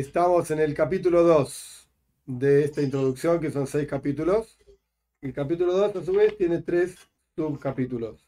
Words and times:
Estamos 0.00 0.50
en 0.50 0.60
el 0.60 0.72
capítulo 0.72 1.22
2 1.24 1.90
de 2.24 2.64
esta 2.64 2.80
introducción, 2.80 3.38
que 3.38 3.50
son 3.50 3.66
seis 3.66 3.86
capítulos. 3.86 4.58
El 5.20 5.34
capítulo 5.34 5.74
2, 5.74 5.96
a 5.96 6.02
su 6.02 6.14
vez, 6.14 6.38
tiene 6.38 6.62
tres 6.62 6.96
subcapítulos. 7.36 8.26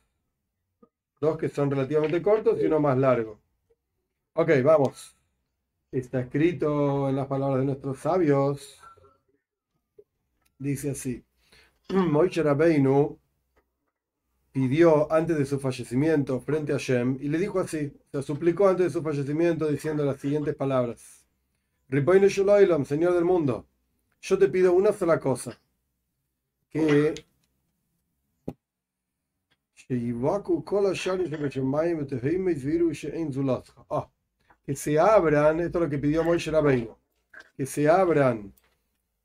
Dos 1.19 1.39
que 1.39 1.49
son 1.49 1.71
relativamente 1.71 2.21
cortos 2.21 2.61
y 2.61 2.67
uno 2.67 2.79
más 2.79 2.99
largo. 2.99 3.41
Ok, 4.35 4.51
vamos. 4.63 5.17
Está 5.91 6.21
escrito 6.21 7.09
en 7.09 7.17
las 7.17 7.27
palabras 7.27 7.61
de 7.61 7.65
nuestros 7.65 7.99
sabios. 8.01 8.79
Dice 10.59 10.91
así. 10.91 11.25
Moishe 11.89 12.43
Rabbeinu 12.43 13.19
pidió 14.53 15.11
antes 15.11 15.39
de 15.39 15.47
su 15.47 15.59
fallecimiento 15.59 16.39
frente 16.43 16.75
a 16.75 16.77
Shem 16.77 17.17
y 17.19 17.29
le 17.29 17.39
dijo 17.39 17.61
así, 17.61 17.95
se 18.13 18.23
suplicó 18.23 18.69
antes 18.69 18.85
de 18.85 18.91
su 18.91 19.03
fallecimiento 19.03 19.69
diciendo 19.69 20.05
las 20.05 20.21
siguientes 20.21 20.55
palabras. 20.55 21.22
Ripoino 21.93 22.27
Shuloilom, 22.27 22.87
Señor 22.87 23.13
del 23.13 23.27
mundo, 23.27 23.67
yo 24.23 24.39
te 24.39 24.49
pido 24.49 24.73
una 24.73 24.95
sola 24.95 25.21
cosa, 25.21 25.61
que 26.71 27.13
que 34.65 34.75
se 34.75 34.99
abran, 34.99 35.61
esto 35.61 35.79
es 35.79 35.85
lo 35.85 35.91
que 35.91 35.99
pidió 35.99 36.25
Moishe 36.25 36.51
Rabbeinu, 36.51 36.97
que 37.59 37.67
se 37.67 37.87
abran 37.91 38.55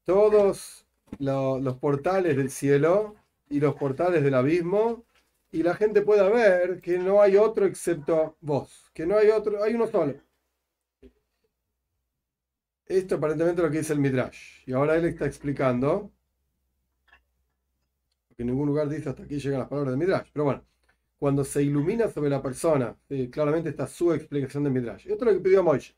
todos 0.04 0.86
los 1.20 1.78
portales 1.78 2.36
del 2.36 2.52
cielo 2.52 3.16
y 3.50 3.62
los 3.62 3.76
portales 3.76 4.22
del 4.24 4.34
abismo 4.34 5.06
y 5.52 5.64
la 5.64 5.74
gente 5.74 6.02
pueda 6.02 6.28
ver 6.28 6.82
que 6.82 6.98
no 7.00 7.22
hay 7.22 7.38
otro 7.38 7.66
excepto 7.66 8.36
vos, 8.42 8.92
que 8.94 9.06
no 9.06 9.18
hay 9.18 9.30
otro, 9.30 9.64
hay 9.64 9.74
uno 9.74 9.88
solo. 9.88 10.27
Esto 12.88 13.16
aparentemente 13.16 13.62
es 13.62 13.66
lo 13.66 13.72
que 13.72 13.80
dice 13.80 13.94
el 13.94 14.00
Midrash. 14.00 14.64
Y 14.66 14.74
ahora 14.74 14.96
él 14.96 15.06
está 15.06 15.26
explicando, 15.26 16.12
porque 18.28 18.44
en 18.44 18.48
ningún 18.48 18.68
lugar 18.68 18.88
dice 18.88 19.10
hasta 19.10 19.24
aquí 19.24 19.40
llegan 19.40 19.60
las 19.60 19.68
palabras 19.68 19.92
del 19.92 20.00
Midrash, 20.00 20.30
pero 20.32 20.46
bueno, 20.46 20.64
cuando 21.18 21.44
se 21.44 21.64
ilumina 21.64 22.08
sobre 22.08 22.30
la 22.30 22.42
persona, 22.42 22.96
claramente 23.32 23.70
está 23.70 23.88
su 23.88 24.14
explicación 24.14 24.64
del 24.64 24.74
Midrash. 24.74 25.08
Esto 25.08 25.26
es 25.26 25.32
lo 25.32 25.38
que 25.38 25.44
pidió 25.44 25.64
Moishe. 25.64 25.96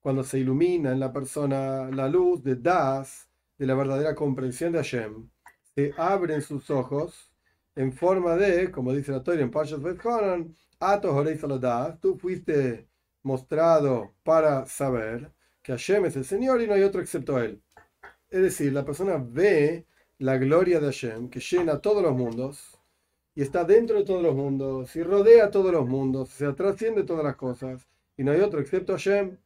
Cuando 0.00 0.22
se 0.22 0.38
ilumina 0.38 0.92
en 0.92 1.00
la 1.00 1.12
persona 1.12 1.90
la 1.90 2.08
luz 2.08 2.42
de 2.42 2.56
Das, 2.56 3.28
de 3.56 3.66
la 3.66 3.74
verdadera 3.74 4.14
comprensión 4.14 4.72
de 4.72 4.78
Hashem, 4.78 5.28
se 5.74 5.92
abren 5.96 6.42
sus 6.42 6.70
ojos 6.70 7.32
en 7.74 7.92
forma 7.92 8.36
de, 8.36 8.70
como 8.70 8.92
dice 8.92 9.10
la 9.10 9.22
Torah 9.22 9.40
en 9.40 9.50
Pashas 9.50 9.82
Bethonan, 9.82 10.56
Atos 10.78 11.60
Das, 11.60 11.98
tú 12.00 12.16
fuiste 12.16 12.88
mostrado 13.22 14.14
para 14.22 14.66
saber 14.66 15.32
que 15.68 15.72
Hashem 15.72 16.06
es 16.06 16.16
el 16.16 16.24
Señor 16.24 16.62
y 16.62 16.66
no 16.66 16.72
hay 16.72 16.82
otro 16.82 17.02
excepto 17.02 17.38
Él. 17.38 17.60
Es 18.30 18.40
decir, 18.40 18.72
la 18.72 18.86
persona 18.86 19.18
ve 19.18 19.84
la 20.18 20.38
gloria 20.38 20.80
de 20.80 20.86
Hashem 20.86 21.28
que 21.28 21.40
llena 21.40 21.82
todos 21.82 22.02
los 22.02 22.16
mundos 22.16 22.80
y 23.34 23.42
está 23.42 23.64
dentro 23.64 23.98
de 23.98 24.04
todos 24.04 24.22
los 24.22 24.34
mundos 24.34 24.96
y 24.96 25.02
rodea 25.02 25.50
todos 25.50 25.70
los 25.70 25.86
mundos, 25.86 26.30
se 26.30 26.50
trasciende 26.54 27.04
todas 27.04 27.22
las 27.22 27.36
cosas 27.36 27.86
y 28.16 28.24
no 28.24 28.32
hay 28.32 28.40
otro 28.40 28.60
excepto 28.60 28.94
Hashem. 28.94 29.36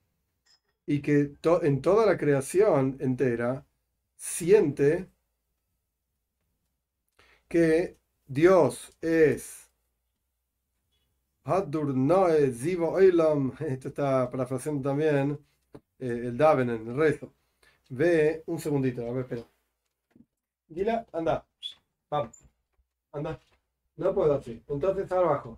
Y 0.87 1.01
que 1.03 1.33
en 1.63 1.83
toda 1.83 2.07
la 2.07 2.17
creación 2.17 2.97
entera 3.01 3.67
siente 4.15 5.09
que 7.49 7.97
Dios 8.29 8.97
es 9.01 9.69
Hadur 11.45 11.97
Noe 11.97 12.53
Zivo 12.53 12.99
esto 13.01 13.89
está 13.89 14.31
parafraseando 14.31 14.89
también 14.89 15.39
el 16.03 16.37
Daven, 16.37 16.71
el 16.71 16.97
rezo. 16.97 17.33
Ve, 17.91 18.43
un 18.47 18.59
segundito, 18.59 19.07
a 19.09 19.13
ver, 19.13 19.23
espera. 19.23 19.45
Dila, 20.69 21.07
anda. 21.13 21.45
Vamos. 22.11 22.45
Anda. 23.13 23.39
No 23.97 24.15
puedo 24.15 24.35
así. 24.35 24.63
Entonces 24.69 25.11
abajo. 25.13 25.57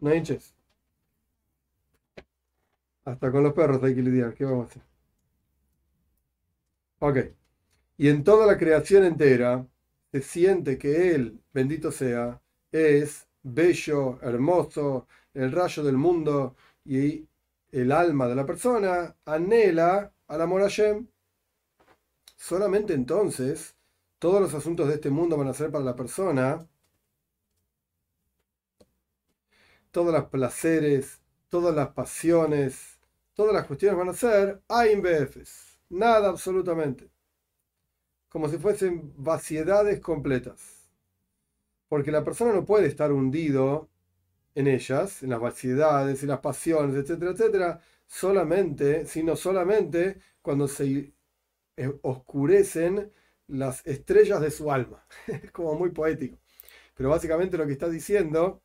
No 0.00 0.14
hinches. 0.14 0.54
Hasta 3.04 3.30
con 3.32 3.42
los 3.42 3.52
perros 3.52 3.82
hay 3.82 3.94
que 3.94 4.02
lidiar. 4.02 4.34
¿Qué 4.34 4.44
vamos 4.44 4.66
a 4.66 4.70
hacer? 4.70 4.82
Ok. 7.00 7.18
Y 7.98 8.08
en 8.08 8.24
toda 8.24 8.46
la 8.46 8.56
creación 8.56 9.04
entera 9.04 9.66
se 10.12 10.22
siente 10.22 10.78
que 10.78 11.14
Él, 11.14 11.40
bendito 11.52 11.92
sea, 11.92 12.40
es 12.72 13.28
bello, 13.42 14.18
hermoso, 14.22 15.06
el 15.34 15.52
rayo 15.52 15.82
del 15.82 15.96
mundo 15.96 16.56
y 16.84 17.26
el 17.72 17.92
alma 17.92 18.28
de 18.28 18.34
la 18.34 18.46
persona 18.46 19.16
anhela 19.24 20.12
al 20.26 20.40
amor 20.40 20.62
a 20.62 20.64
Hashem. 20.64 21.06
Solamente 22.36 22.94
entonces 22.94 23.76
todos 24.18 24.40
los 24.40 24.54
asuntos 24.54 24.88
de 24.88 24.94
este 24.94 25.10
mundo 25.10 25.36
van 25.36 25.48
a 25.48 25.54
ser 25.54 25.70
para 25.70 25.84
la 25.84 25.96
persona, 25.96 26.68
todos 29.90 30.12
los 30.12 30.24
placeres, 30.26 31.20
todas 31.48 31.74
las 31.74 31.88
pasiones, 31.88 33.00
todas 33.34 33.54
las 33.54 33.66
cuestiones 33.66 33.98
van 33.98 34.08
a 34.10 34.14
ser 34.14 34.62
AIMBFs, 34.68 35.78
nada 35.88 36.28
absolutamente, 36.28 37.10
como 38.28 38.48
si 38.48 38.58
fuesen 38.58 39.12
vaciedades 39.16 40.00
completas. 40.00 40.90
Porque 41.88 42.12
la 42.12 42.22
persona 42.22 42.52
no 42.52 42.64
puede 42.64 42.86
estar 42.86 43.10
hundido 43.10 43.88
en 44.54 44.66
ellas, 44.66 45.22
en 45.22 45.30
las 45.30 45.40
vaciedades 45.40 46.22
y 46.22 46.26
las 46.26 46.40
pasiones, 46.40 46.96
etcétera, 46.96 47.32
etcétera, 47.32 47.80
solamente, 48.06 49.06
sino 49.06 49.36
solamente 49.36 50.20
cuando 50.42 50.68
se 50.68 51.12
eh, 51.76 51.98
oscurecen 52.02 53.12
las 53.48 53.86
estrellas 53.86 54.40
de 54.40 54.50
su 54.50 54.70
alma. 54.72 55.04
Es 55.26 55.50
como 55.52 55.74
muy 55.74 55.90
poético. 55.90 56.38
Pero 56.94 57.10
básicamente 57.10 57.56
lo 57.58 57.66
que 57.66 57.72
está 57.72 57.88
diciendo 57.88 58.62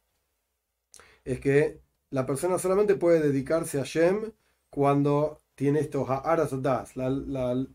es 1.24 1.40
que 1.40 1.82
la 2.12 2.26
persona 2.26 2.60
solamente 2.60 2.96
puede 2.96 3.20
dedicarse 3.22 3.80
a 3.80 3.84
Shem 3.84 4.32
cuando 4.70 5.42
tiene 5.56 5.80
estos 5.80 6.10
aras 6.10 6.62
das, 6.62 6.96
la, 6.98 7.10
la, 7.10 7.66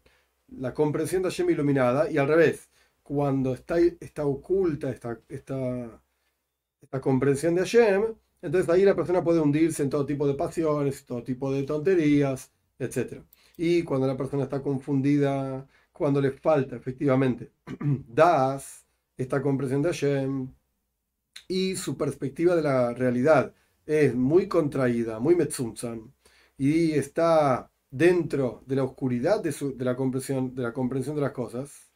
la, 0.49 0.75
comprensión 0.75 1.23
de 1.23 1.31
Shem 1.31 1.51
iluminada, 1.51 2.11
y 2.11 2.19
al 2.19 2.29
revés, 2.29 2.71
cuando 3.03 3.55
está, 3.55 3.79
está 3.79 4.27
oculta, 4.27 4.91
está, 4.91 5.19
está 5.29 6.01
la 6.91 7.01
comprensión 7.01 7.55
de 7.55 7.63
Hashem, 7.63 8.15
entonces 8.43 8.71
ahí 8.71 8.85
la 8.85 8.97
persona 8.97 9.23
puede 9.23 9.41
hundirse 9.41 9.83
en 9.83 9.91
todo 9.91 10.07
tipo 10.07 10.27
de 10.27 10.35
pasiones, 10.35 11.05
todo 11.05 11.23
tipo 11.23 11.53
de 11.53 11.63
tonterías, 11.65 12.53
etc. 12.79 13.23
Y 13.57 13.83
cuando 13.83 14.07
la 14.07 14.17
persona 14.17 14.45
está 14.45 14.63
confundida, 14.63 15.67
cuando 15.93 16.21
le 16.21 16.33
falta 16.33 16.77
efectivamente 16.77 17.53
das, 18.09 18.87
esta 19.17 19.43
comprensión 19.43 19.83
de 19.83 19.91
Hashem, 19.91 20.53
y 21.49 21.77
su 21.77 21.97
perspectiva 21.97 22.57
de 22.57 22.63
la 22.63 22.95
realidad 22.95 23.55
es 23.87 24.15
muy 24.15 24.49
contraída, 24.49 25.19
muy 25.19 25.35
metzumzan, 25.37 26.13
y 26.57 26.93
está 26.93 27.71
dentro 27.91 28.63
de 28.67 28.77
la 28.77 28.85
oscuridad 28.85 29.43
de, 29.43 29.53
de, 29.75 29.85
la 29.85 29.97
comprensión, 29.97 30.55
de 30.55 30.63
la 30.63 30.73
comprensión 30.73 31.17
de 31.17 31.23
las 31.23 31.33
cosas, 31.33 31.91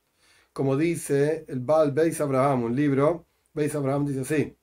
como 0.52 0.76
dice 0.76 1.44
el 1.48 1.60
Baal 1.60 1.92
Beis 1.92 2.20
Abraham, 2.20 2.64
un 2.64 2.76
libro, 2.76 3.26
Beis 3.54 3.74
Abraham 3.74 4.06
dice 4.06 4.20
así, 4.20 4.56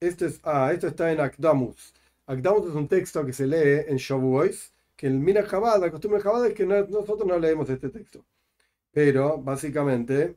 esto, 0.00 0.26
es, 0.26 0.40
ah, 0.44 0.72
esto 0.72 0.88
está 0.88 1.12
en 1.12 1.20
Akdamus. 1.20 1.94
Akdamus 2.26 2.68
es 2.68 2.74
un 2.74 2.88
texto 2.88 3.24
que 3.24 3.32
se 3.32 3.46
lee 3.46 3.84
en 3.88 3.96
Shavuos, 3.98 4.72
que 4.96 5.06
el 5.06 5.18
Mina 5.18 5.46
Chabad, 5.46 5.80
la 5.80 5.90
costumbre 5.90 6.22
de 6.22 6.48
es 6.48 6.54
que 6.54 6.66
nosotros 6.66 7.26
no 7.26 7.38
leemos 7.38 7.68
este 7.70 7.90
texto. 7.90 8.24
Pero, 8.92 9.38
básicamente, 9.38 10.36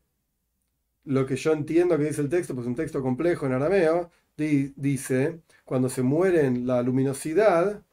lo 1.06 1.26
que 1.26 1.36
yo 1.36 1.54
entiendo 1.54 1.98
que 1.98 2.06
dice 2.06 2.22
el 2.22 2.30
texto, 2.30 2.56
pues 2.56 2.68
un 2.68 2.76
texto 2.76 3.02
complejo 3.02 3.46
en 3.46 3.54
arameo, 3.54 4.12
dice, 4.36 5.42
cuando 5.66 5.90
se 5.90 6.02
muere 6.04 6.50
la 6.52 6.82
luminosidad, 6.82 7.84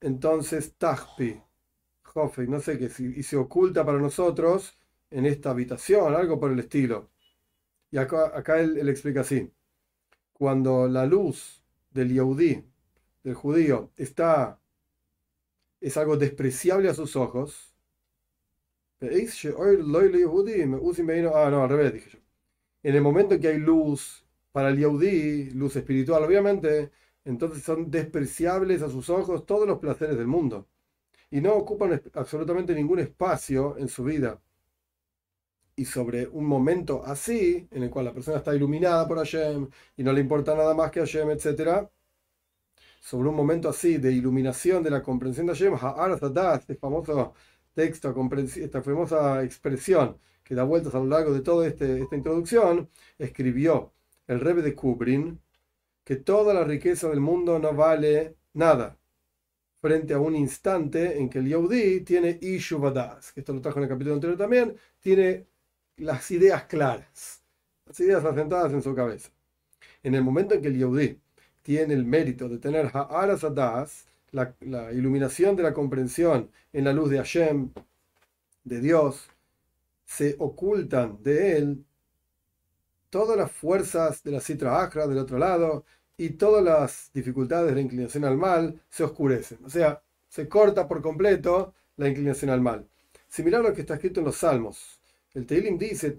entonces 0.00 0.74
Tajpi, 0.78 1.40
no 2.48 2.60
sé 2.60 2.78
qué, 2.78 2.90
y 3.16 3.22
se 3.22 3.36
oculta 3.36 3.84
para 3.84 3.98
nosotros 3.98 4.78
en 5.10 5.26
esta 5.26 5.50
habitación, 5.50 6.14
algo 6.14 6.38
por 6.40 6.52
el 6.52 6.58
estilo. 6.60 7.10
Y 7.90 7.98
acá, 7.98 8.32
acá 8.36 8.60
él, 8.60 8.88
explica 8.88 9.20
así. 9.22 9.50
Cuando 10.32 10.88
la 10.88 11.06
luz 11.06 11.62
del 11.90 12.12
Yehudí, 12.12 12.64
del 13.24 13.34
judío, 13.34 13.90
está, 13.96 14.60
es 15.80 15.96
algo 15.96 16.16
despreciable 16.16 16.88
a 16.88 16.94
sus 16.94 17.16
ojos. 17.16 17.74
Ah, 19.00 19.06
no, 21.50 21.62
al 21.62 21.68
revés, 21.68 21.94
dije 21.94 22.10
yo. 22.10 22.18
En 22.82 22.94
el 22.94 23.02
momento 23.02 23.38
que 23.40 23.48
hay 23.48 23.58
luz 23.58 24.24
para 24.52 24.70
el 24.70 24.78
Yehudí, 24.78 25.50
luz 25.50 25.76
espiritual, 25.76 26.24
obviamente, 26.24 26.90
entonces 27.24 27.62
son 27.62 27.90
despreciables 27.90 28.82
a 28.82 28.90
sus 28.90 29.10
ojos 29.10 29.46
todos 29.46 29.66
los 29.66 29.78
placeres 29.78 30.16
del 30.16 30.26
mundo 30.26 30.68
y 31.30 31.40
no 31.40 31.54
ocupan 31.54 32.02
absolutamente 32.14 32.74
ningún 32.74 32.98
espacio 33.00 33.76
en 33.78 33.88
su 33.88 34.04
vida. 34.04 34.40
y 35.76 35.84
sobre 35.86 36.26
un 36.28 36.44
momento 36.46 37.02
así, 37.06 37.66
en 37.70 37.82
el 37.84 37.90
cual 37.90 38.04
la 38.06 38.12
persona 38.12 38.38
está 38.38 38.54
iluminada 38.54 39.08
por 39.08 39.16
Hashem 39.18 39.68
y 39.96 40.02
no 40.02 40.12
le 40.12 40.20
importa 40.20 40.54
nada 40.54 40.74
más 40.74 40.90
que 40.90 41.00
Hashem, 41.00 41.30
etc., 41.30 41.88
sobre 43.00 43.28
un 43.30 43.34
momento 43.36 43.68
así 43.68 43.98
de 43.98 44.12
iluminación 44.12 44.82
de 44.82 44.90
la 44.90 45.02
comprensión 45.02 45.46
de 45.46 45.54
Hashem, 45.54 45.74
este 46.54 46.76
famoso 46.76 47.34
texto, 47.74 48.14
esta 48.36 48.82
famosa 48.82 49.42
expresión 49.44 50.18
que 50.44 50.54
da 50.54 50.64
vueltas 50.64 50.94
a 50.94 50.98
lo 50.98 51.06
largo 51.06 51.32
de 51.32 51.40
toda 51.40 51.66
este, 51.66 52.02
esta 52.02 52.16
introducción, 52.16 52.90
escribió 53.18 53.92
el 54.26 54.40
Rebbe 54.40 54.62
de 54.62 54.74
Kubrin 54.74 55.40
que 56.04 56.16
toda 56.16 56.52
la 56.54 56.64
riqueza 56.64 57.08
del 57.08 57.20
mundo 57.20 57.58
no 57.58 57.74
vale 57.74 58.36
nada 58.54 58.99
frente 59.80 60.14
a 60.14 60.18
un 60.20 60.36
instante 60.36 61.18
en 61.18 61.28
que 61.30 61.38
el 61.38 61.48
Yehudi 61.48 62.00
tiene 62.02 62.38
Ishuvadas, 62.40 63.32
que 63.32 63.40
esto 63.40 63.52
lo 63.52 63.60
trajo 63.60 63.78
en 63.78 63.84
el 63.84 63.88
capítulo 63.88 64.14
anterior 64.14 64.38
también, 64.38 64.76
tiene 65.00 65.46
las 65.96 66.30
ideas 66.30 66.64
claras, 66.64 67.42
las 67.86 67.98
ideas 68.00 68.24
asentadas 68.24 68.72
en 68.72 68.82
su 68.82 68.94
cabeza. 68.94 69.30
En 70.02 70.14
el 70.14 70.22
momento 70.22 70.54
en 70.54 70.62
que 70.62 70.68
el 70.68 70.78
Yehudi 70.78 71.20
tiene 71.62 71.94
el 71.94 72.04
mérito 72.04 72.48
de 72.48 72.58
tener 72.58 72.90
Ha'aras 72.92 73.44
Adas, 73.44 74.06
la, 74.32 74.54
la 74.60 74.92
iluminación 74.92 75.56
de 75.56 75.62
la 75.64 75.74
comprensión 75.74 76.50
en 76.72 76.84
la 76.84 76.92
luz 76.92 77.10
de 77.10 77.18
Hashem, 77.18 77.70
de 78.64 78.80
Dios, 78.80 79.28
se 80.04 80.36
ocultan 80.38 81.22
de 81.22 81.56
él 81.56 81.84
todas 83.10 83.36
las 83.36 83.50
fuerzas 83.50 84.22
de 84.22 84.30
la 84.32 84.40
citra 84.40 84.82
acra 84.82 85.06
del 85.06 85.18
otro 85.18 85.38
lado 85.38 85.84
y 86.20 86.28
todas 86.28 86.62
las 86.62 87.10
dificultades 87.14 87.70
de 87.70 87.76
la 87.76 87.80
inclinación 87.80 88.26
al 88.26 88.36
mal 88.36 88.78
se 88.90 89.04
oscurecen. 89.04 89.64
O 89.64 89.70
sea, 89.70 90.02
se 90.28 90.50
corta 90.50 90.86
por 90.86 91.00
completo 91.00 91.72
la 91.96 92.08
inclinación 92.10 92.50
al 92.50 92.60
mal. 92.60 92.86
Similar 93.26 93.62
a 93.62 93.68
lo 93.70 93.74
que 93.74 93.80
está 93.80 93.94
escrito 93.94 94.20
en 94.20 94.26
los 94.26 94.36
Salmos. 94.36 95.00
El 95.32 95.46
Teilim 95.46 95.78
dice, 95.78 96.14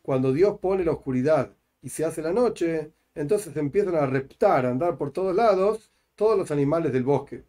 cuando 0.00 0.32
Dios 0.32 0.58
pone 0.60 0.84
la 0.86 0.92
oscuridad 0.92 1.54
y 1.82 1.90
se 1.90 2.06
hace 2.06 2.22
la 2.22 2.32
noche, 2.32 2.90
entonces 3.14 3.54
empiezan 3.54 3.96
a 3.96 4.06
reptar, 4.06 4.64
a 4.64 4.70
andar 4.70 4.96
por 4.96 5.12
todos 5.12 5.36
lados 5.36 5.90
todos 6.14 6.38
los 6.38 6.50
animales 6.50 6.90
del 6.94 7.04
bosque, 7.04 7.44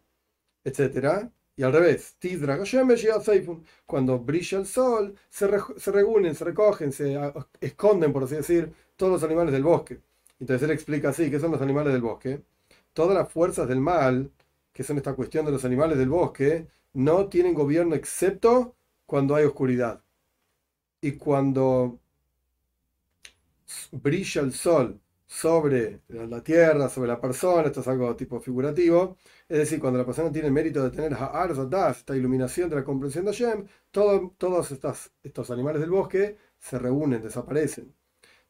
etc. 0.64 1.30
Y 1.56 1.62
al 1.62 1.72
revés, 1.72 2.16
cuando 3.86 4.18
brilla 4.18 4.58
el 4.58 4.66
sol, 4.66 5.14
se, 5.30 5.48
se 5.76 5.92
reúnen, 5.92 6.34
se 6.34 6.44
recogen, 6.44 6.92
se 6.92 7.32
esconden, 7.60 8.12
por 8.12 8.24
así 8.24 8.36
decir, 8.36 8.72
todos 8.96 9.12
los 9.12 9.22
animales 9.22 9.52
del 9.52 9.62
bosque. 9.62 10.00
Entonces 10.40 10.64
él 10.64 10.72
explica 10.72 11.10
así, 11.10 11.30
¿qué 11.30 11.38
son 11.38 11.52
los 11.52 11.62
animales 11.62 11.92
del 11.92 12.02
bosque? 12.02 12.42
Todas 12.92 13.14
las 13.16 13.30
fuerzas 13.32 13.68
del 13.68 13.80
mal, 13.80 14.32
que 14.72 14.82
son 14.82 14.96
esta 14.96 15.14
cuestión 15.14 15.46
de 15.46 15.52
los 15.52 15.64
animales 15.64 15.98
del 15.98 16.08
bosque, 16.08 16.68
no 16.94 17.28
tienen 17.28 17.54
gobierno 17.54 17.94
excepto 17.94 18.76
cuando 19.06 19.34
hay 19.36 19.44
oscuridad. 19.44 20.02
Y 21.00 21.12
cuando 21.12 22.00
brilla 23.92 24.42
el 24.42 24.52
sol 24.52 25.00
sobre 25.26 26.00
la 26.08 26.42
tierra, 26.42 26.88
sobre 26.88 27.08
la 27.08 27.20
persona, 27.20 27.68
esto 27.68 27.80
es 27.80 27.88
algo 27.88 28.14
tipo 28.16 28.40
figurativo, 28.40 29.16
es 29.48 29.58
decir, 29.58 29.80
cuando 29.80 29.98
la 29.98 30.04
persona 30.04 30.30
tiene 30.30 30.48
el 30.48 30.54
mérito 30.54 30.82
de 30.82 30.90
tener 30.90 31.12
esta 31.12 32.16
iluminación 32.16 32.68
de 32.70 32.76
la 32.76 32.84
comprensión 32.84 33.24
de 33.24 33.32
Hashem, 33.32 33.66
todos 33.90 34.70
estos, 34.70 35.12
estos 35.22 35.50
animales 35.50 35.80
del 35.80 35.90
bosque 35.90 36.36
se 36.58 36.78
reúnen, 36.78 37.22
desaparecen. 37.22 37.94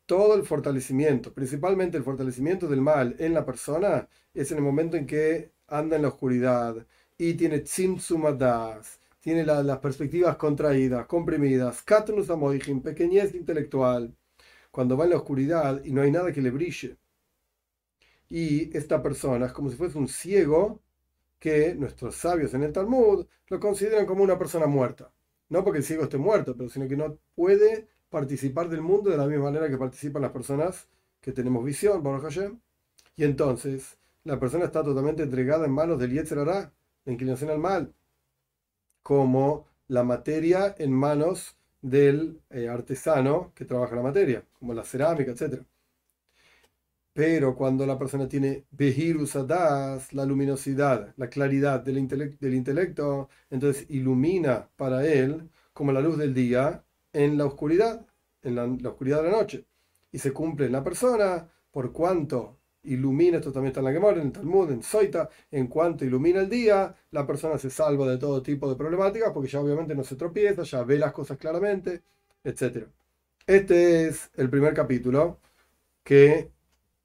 Todo 0.06 0.34
el 0.34 0.44
fortalecimiento, 0.44 1.32
principalmente 1.32 1.96
el 1.96 2.04
fortalecimiento 2.04 2.68
del 2.68 2.82
mal 2.82 3.16
en 3.18 3.34
la 3.34 3.46
persona, 3.46 4.08
es 4.34 4.50
en 4.52 4.58
el 4.58 4.64
momento 4.64 4.96
en 4.96 5.06
que 5.06 5.52
anda 5.66 5.96
en 5.96 6.02
la 6.02 6.08
oscuridad 6.08 6.86
y 7.16 7.34
tiene 7.34 7.60
tzimtzumadas, 7.60 9.00
tiene 9.20 9.44
las 9.46 9.78
perspectivas 9.78 10.36
contraídas, 10.36 11.06
comprimidas, 11.06 11.82
katnus 11.82 12.28
pequeñez 12.82 13.34
intelectual 13.34 14.14
cuando 14.74 14.96
va 14.96 15.04
en 15.04 15.10
la 15.10 15.18
oscuridad 15.18 15.84
y 15.84 15.92
no 15.92 16.02
hay 16.02 16.10
nada 16.10 16.32
que 16.32 16.42
le 16.42 16.50
brille. 16.50 16.96
Y 18.28 18.76
esta 18.76 19.00
persona 19.00 19.46
es 19.46 19.52
como 19.52 19.70
si 19.70 19.76
fuese 19.76 19.96
un 19.96 20.08
ciego 20.08 20.82
que 21.38 21.76
nuestros 21.76 22.16
sabios 22.16 22.54
en 22.54 22.64
el 22.64 22.72
Talmud 22.72 23.24
lo 23.46 23.60
consideran 23.60 24.04
como 24.04 24.24
una 24.24 24.36
persona 24.36 24.66
muerta. 24.66 25.12
No 25.48 25.62
porque 25.62 25.78
el 25.78 25.84
ciego 25.84 26.02
esté 26.02 26.18
muerto, 26.18 26.56
pero 26.56 26.68
sino 26.68 26.88
que 26.88 26.96
no 26.96 27.16
puede 27.36 27.86
participar 28.10 28.68
del 28.68 28.82
mundo 28.82 29.10
de 29.10 29.16
la 29.16 29.28
misma 29.28 29.44
manera 29.44 29.68
que 29.68 29.78
participan 29.78 30.22
las 30.22 30.32
personas 30.32 30.88
que 31.20 31.30
tenemos 31.30 31.64
visión, 31.64 32.02
Baruch 32.02 32.22
Hashem. 32.22 32.58
Y 33.14 33.22
entonces 33.22 33.96
la 34.24 34.40
persona 34.40 34.64
está 34.64 34.82
totalmente 34.82 35.22
entregada 35.22 35.66
en 35.66 35.72
manos 35.72 36.00
del 36.00 36.10
Yetzer 36.10 36.38
la 36.38 36.72
inclinación 37.06 37.50
al 37.50 37.60
mal, 37.60 37.94
como 39.04 39.68
la 39.86 40.02
materia 40.02 40.74
en 40.78 40.90
manos 40.90 41.56
del 41.84 42.40
eh, 42.50 42.68
artesano 42.68 43.52
que 43.54 43.66
trabaja 43.66 43.94
la 43.94 44.02
materia, 44.02 44.42
como 44.58 44.72
la 44.74 44.84
cerámica, 44.84 45.32
etc. 45.32 45.62
Pero 47.12 47.54
cuando 47.54 47.86
la 47.86 47.98
persona 47.98 48.26
tiene 48.28 48.64
Behirusadas, 48.70 50.12
la 50.14 50.24
luminosidad, 50.24 51.12
la 51.16 51.28
claridad 51.28 51.80
del, 51.80 51.98
intelecto, 51.98 53.28
entonces 53.50 53.86
ilumina 53.90 54.68
para 54.76 55.06
él 55.06 55.50
como 55.72 55.92
la 55.92 56.00
luz 56.00 56.18
del 56.18 56.34
día 56.34 56.84
en 57.12 57.36
la 57.38 57.46
oscuridad, 57.46 58.06
en 58.42 58.54
la, 58.56 58.66
la 58.66 58.88
oscuridad 58.90 59.22
de 59.22 59.30
la 59.30 59.36
noche. 59.36 59.66
Y 60.10 60.18
se 60.18 60.32
cumple 60.32 60.66
en 60.66 60.72
la 60.72 60.84
persona 60.84 61.48
por 61.70 61.92
cuanto 61.92 62.58
ilumina, 62.84 63.38
esto 63.38 63.52
también 63.52 63.70
está 63.70 63.80
en 63.80 63.86
la 63.86 63.92
Gemara, 63.92 64.20
en 64.20 64.28
el 64.28 64.32
Talmud, 64.32 64.70
en 64.70 64.82
Soita, 64.82 65.28
en 65.50 65.66
cuanto 65.68 66.04
ilumina 66.04 66.40
el 66.40 66.48
día, 66.48 66.94
la 67.10 67.26
persona 67.26 67.58
se 67.58 67.70
salva 67.70 68.06
de 68.08 68.18
todo 68.18 68.42
tipo 68.42 68.68
de 68.68 68.76
problemáticas 68.76 69.32
porque 69.32 69.48
ya 69.48 69.60
obviamente 69.60 69.94
no 69.94 70.04
se 70.04 70.16
tropieza, 70.16 70.62
ya 70.62 70.82
ve 70.84 70.98
las 70.98 71.12
cosas 71.12 71.38
claramente, 71.38 72.02
etc. 72.44 72.86
Este 73.46 74.06
es 74.08 74.30
el 74.36 74.50
primer 74.50 74.74
capítulo, 74.74 75.40
que 76.02 76.50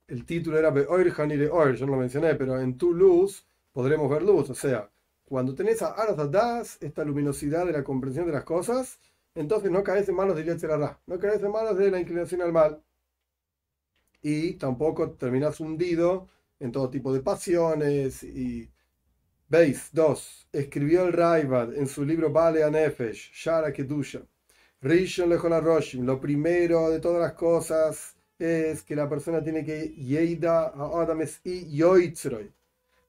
el 0.07 0.25
título 0.25 0.57
era 0.57 0.71
Beoir 0.71 1.13
Hanire 1.17 1.49
Oir, 1.49 1.75
yo 1.75 1.85
no 1.85 1.93
lo 1.93 1.99
mencioné, 1.99 2.35
pero 2.35 2.59
en 2.59 2.77
tu 2.77 2.93
luz 2.93 3.45
podremos 3.71 4.09
ver 4.09 4.23
luz, 4.23 4.49
o 4.49 4.55
sea, 4.55 4.89
cuando 5.25 5.53
tenés 5.55 5.81
a 5.81 5.93
Das, 6.31 6.77
esta 6.81 7.03
luminosidad 7.03 7.65
de 7.65 7.73
la 7.73 7.83
comprensión 7.83 8.25
de 8.25 8.31
las 8.33 8.43
cosas, 8.43 8.99
entonces 9.35 9.71
no 9.71 9.83
caes 9.83 10.09
en 10.09 10.15
manos 10.15 10.35
de 10.35 10.43
Yetzerará, 10.43 10.99
no 11.05 11.19
caes 11.19 11.41
en 11.43 11.51
manos 11.51 11.77
de 11.77 11.91
la 11.91 11.99
inclinación 11.99 12.41
al 12.41 12.51
mal 12.51 12.81
y 14.21 14.53
tampoco 14.53 15.11
terminas 15.11 15.59
hundido 15.59 16.27
en 16.59 16.71
todo 16.71 16.89
tipo 16.89 17.13
de 17.13 17.21
pasiones 17.21 18.23
y 18.23 18.69
veis 19.47 19.89
dos 19.91 20.47
escribió 20.51 21.05
el 21.05 21.13
Raibad 21.13 21.73
en 21.75 21.87
su 21.87 22.05
libro 22.05 22.31
Bale 22.31 22.69
Nefesh 22.69 23.31
Shara 23.33 23.71
Kedusha 23.71 24.21
Rishon 24.81 25.31
Roshim 25.61 26.05
lo 26.05 26.19
primero 26.19 26.89
de 26.89 26.99
todas 26.99 27.21
las 27.21 27.33
cosas 27.33 28.15
es 28.37 28.83
que 28.83 28.95
la 28.95 29.09
persona 29.09 29.43
tiene 29.43 29.63
que 29.63 29.89
Yeida 29.89 30.67
a 30.67 31.01
Adames 31.01 31.41
y 31.43 31.75
Yoitzroy 31.75 32.51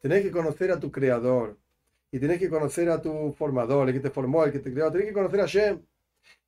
tenés 0.01 0.23
que 0.23 0.31
conocer 0.31 0.71
a 0.73 0.81
tu 0.81 0.91
creador 0.91 1.57
y 2.13 2.19
tenés 2.19 2.39
que 2.39 2.51
conocer 2.51 2.91
a 2.91 3.01
tu 3.01 3.33
formador, 3.33 3.89
el 3.89 3.95
que 3.95 4.01
te 4.01 4.11
formó, 4.11 4.45
el 4.45 4.53
que 4.53 4.59
te 4.59 4.73
creó, 4.73 4.91
tenés 4.91 5.09
que 5.09 5.13
conocer 5.13 5.41
a 5.41 5.47
Shem. 5.47 5.81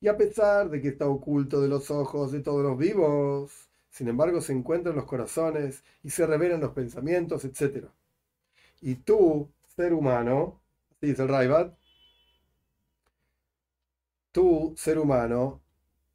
Y 0.01 0.07
a 0.07 0.17
pesar 0.17 0.69
de 0.69 0.81
que 0.81 0.89
está 0.89 1.07
oculto 1.07 1.61
de 1.61 1.67
los 1.69 1.89
ojos 1.89 2.31
de 2.31 2.41
todos 2.41 2.63
los 2.63 2.77
vivos, 2.77 3.69
sin 3.93 4.07
embargo 4.07 4.41
se 4.41 4.53
encuentran 4.53 4.95
los 4.95 5.05
corazones 5.05 5.83
y 6.01 6.09
se 6.09 6.25
revelan 6.25 6.59
los 6.59 6.71
pensamientos, 6.71 7.45
etc. 7.45 7.85
Y 8.81 8.95
tú, 8.95 9.51
ser 9.67 9.93
humano, 9.93 10.59
dice 10.99 11.21
el 11.21 11.29
Raibat, 11.29 11.75
tú, 14.31 14.73
ser 14.75 14.97
humano, 14.97 15.61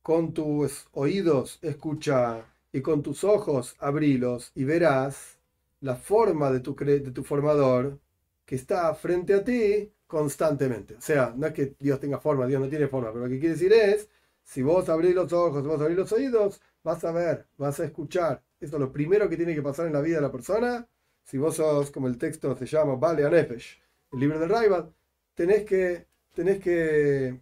con 0.03 0.35
tus 0.35 0.89
oídos 0.91 1.61
escucha 1.63 2.47
y 2.73 2.81
con 2.81 3.01
tus 3.01 3.23
ojos 3.23 3.77
abrilos 3.79 4.51
y 4.57 4.65
verás 4.65 5.39
la 5.81 5.95
forma 5.95 6.51
de 6.51 6.59
tu, 6.59 6.75
formador 7.23 8.01
que 8.45 8.57
está 8.57 8.93
frente 8.95 9.35
a 9.35 9.45
ti 9.45 9.93
constantemente. 10.09 10.97
O 10.97 11.01
sea, 11.01 11.33
no 11.37 11.47
es 11.47 11.53
que 11.53 11.77
Dios 11.79 12.01
tenga 12.01 12.19
forma, 12.19 12.49
Dios 12.49 12.61
no 12.61 12.69
tiene 12.69 12.89
forma, 12.89 13.13
pero 13.13 13.27
lo 13.27 13.31
que 13.31 13.39
quiere 13.39 13.55
decir 13.55 13.73
es, 13.73 14.09
si 14.43 14.63
vos 14.63 14.89
abrís 14.89 15.15
los 15.15 15.33
ojos, 15.33 15.65
vos 15.65 15.81
abrís 15.81 15.97
los 15.97 16.11
oídos, 16.11 16.61
vas 16.89 17.05
a 17.05 17.13
ver, 17.13 17.47
vas 17.59 17.79
a 17.81 17.85
escuchar. 17.85 18.43
Esto 18.59 18.77
es 18.77 18.81
lo 18.81 18.91
primero 18.91 19.29
que 19.29 19.37
tiene 19.37 19.55
que 19.55 19.63
pasar 19.63 19.87
en 19.87 19.93
la 19.93 20.01
vida 20.01 20.17
de 20.17 20.23
la 20.23 20.33
persona. 20.33 20.89
Si 21.23 21.37
vos 21.37 21.57
sos, 21.57 21.91
como 21.91 22.09
el 22.09 22.17
texto 22.17 22.57
se 22.57 22.67
llama, 22.67 22.97
Vale 22.97 23.25
Anefesh, 23.27 23.79
el 24.13 24.21
libro 24.21 24.39
de 24.41 24.49
Raibat, 24.49 24.91
tenés 25.35 25.65
que, 25.67 26.07
tenés 26.35 26.59
que, 26.59 27.41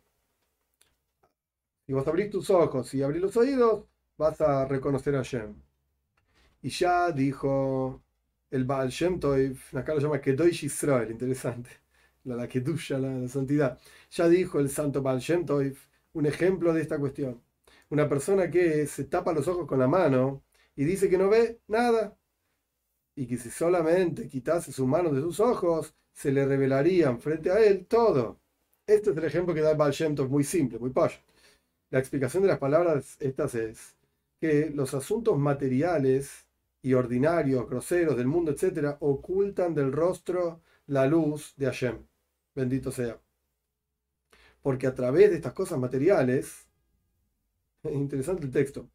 si 1.87 1.93
vos 1.93 2.07
abrís 2.09 2.31
tus 2.31 2.51
ojos 2.51 2.93
y 2.95 3.03
abrís 3.03 3.23
los 3.23 3.37
oídos, 3.37 3.85
vas 4.19 4.41
a 4.41 4.65
reconocer 4.67 5.15
a 5.15 5.23
Shem. 5.23 5.55
Y 6.63 6.71
ya 6.71 7.13
dijo 7.13 8.03
el 8.51 8.65
Baal 8.65 8.89
Shem 8.91 9.21
acá 9.75 9.95
lo 9.95 10.01
llama 10.01 10.21
Kedosh 10.21 10.65
Israel, 10.65 11.11
interesante, 11.13 11.71
la, 12.25 12.35
la 12.35 12.49
Kedusha, 12.49 12.99
la, 12.99 13.11
la, 13.11 13.29
santidad. 13.29 13.79
Ya 14.11 14.29
dijo 14.29 14.59
el 14.59 14.71
santo 14.71 15.03
Baal 15.03 15.21
Shem 15.21 15.47
un 16.15 16.27
ejemplo 16.27 16.73
de 16.73 16.83
esta 16.83 16.99
cuestión 16.99 17.46
una 17.91 18.09
persona 18.09 18.51
que 18.51 18.87
se 18.87 19.05
tapa 19.05 19.33
los 19.33 19.49
ojos 19.49 19.67
con 19.67 19.79
la 19.79 19.89
mano 19.89 20.43
y 20.75 20.85
dice 20.85 21.09
que 21.09 21.19
no 21.19 21.29
ve 21.29 21.61
nada, 21.69 22.17
y 23.17 23.27
que 23.27 23.39
si 23.39 23.51
solamente 23.51 24.29
quitase 24.29 24.73
sus 24.73 24.87
manos 24.87 25.15
de 25.15 25.23
sus 25.23 25.41
ojos, 25.41 25.95
se 26.13 26.31
le 26.33 26.47
revelarían 26.47 27.21
frente 27.21 27.51
a 27.51 27.59
él 27.65 27.87
todo. 27.87 28.41
Este 28.87 29.11
es 29.11 29.17
el 29.17 29.25
ejemplo 29.25 29.55
que 29.55 29.63
da 29.63 29.75
Baal 29.75 29.95
muy 30.29 30.45
simple, 30.45 30.79
muy 30.79 30.91
payo. 30.91 31.17
La 31.91 31.99
explicación 31.99 32.43
de 32.43 32.49
las 32.49 32.59
palabras 32.59 33.17
estas 33.21 33.55
es 33.55 33.97
que 34.41 34.71
los 34.71 34.93
asuntos 34.95 35.39
materiales 35.39 36.47
y 36.83 36.95
ordinarios, 36.95 37.69
groseros 37.69 38.17
del 38.17 38.27
mundo, 38.27 38.53
etc., 38.53 38.97
ocultan 39.01 39.75
del 39.75 39.93
rostro 39.93 40.61
la 40.87 41.07
luz 41.07 41.55
de 41.57 41.67
Hashem. 41.67 42.07
Bendito 42.55 42.93
sea. 42.93 43.19
Porque 44.63 44.87
a 44.87 44.95
través 44.95 45.31
de 45.31 45.37
estas 45.37 45.53
cosas 45.53 45.79
materiales, 45.79 46.37
es 46.47 46.66
interesante 47.93 48.45
el 48.45 48.51
texto, 48.51 48.89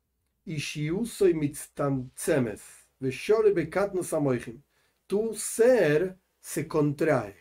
tu 5.07 5.33
ser 5.33 6.17
se 6.39 6.67
contrae, 6.67 7.35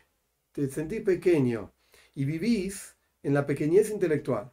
te 0.53 0.69
sentís 0.71 1.03
pequeño 1.03 1.73
y 2.15 2.25
vivís 2.25 2.97
en 3.23 3.35
la 3.35 3.47
pequeñez 3.47 3.91
intelectual. 3.91 4.53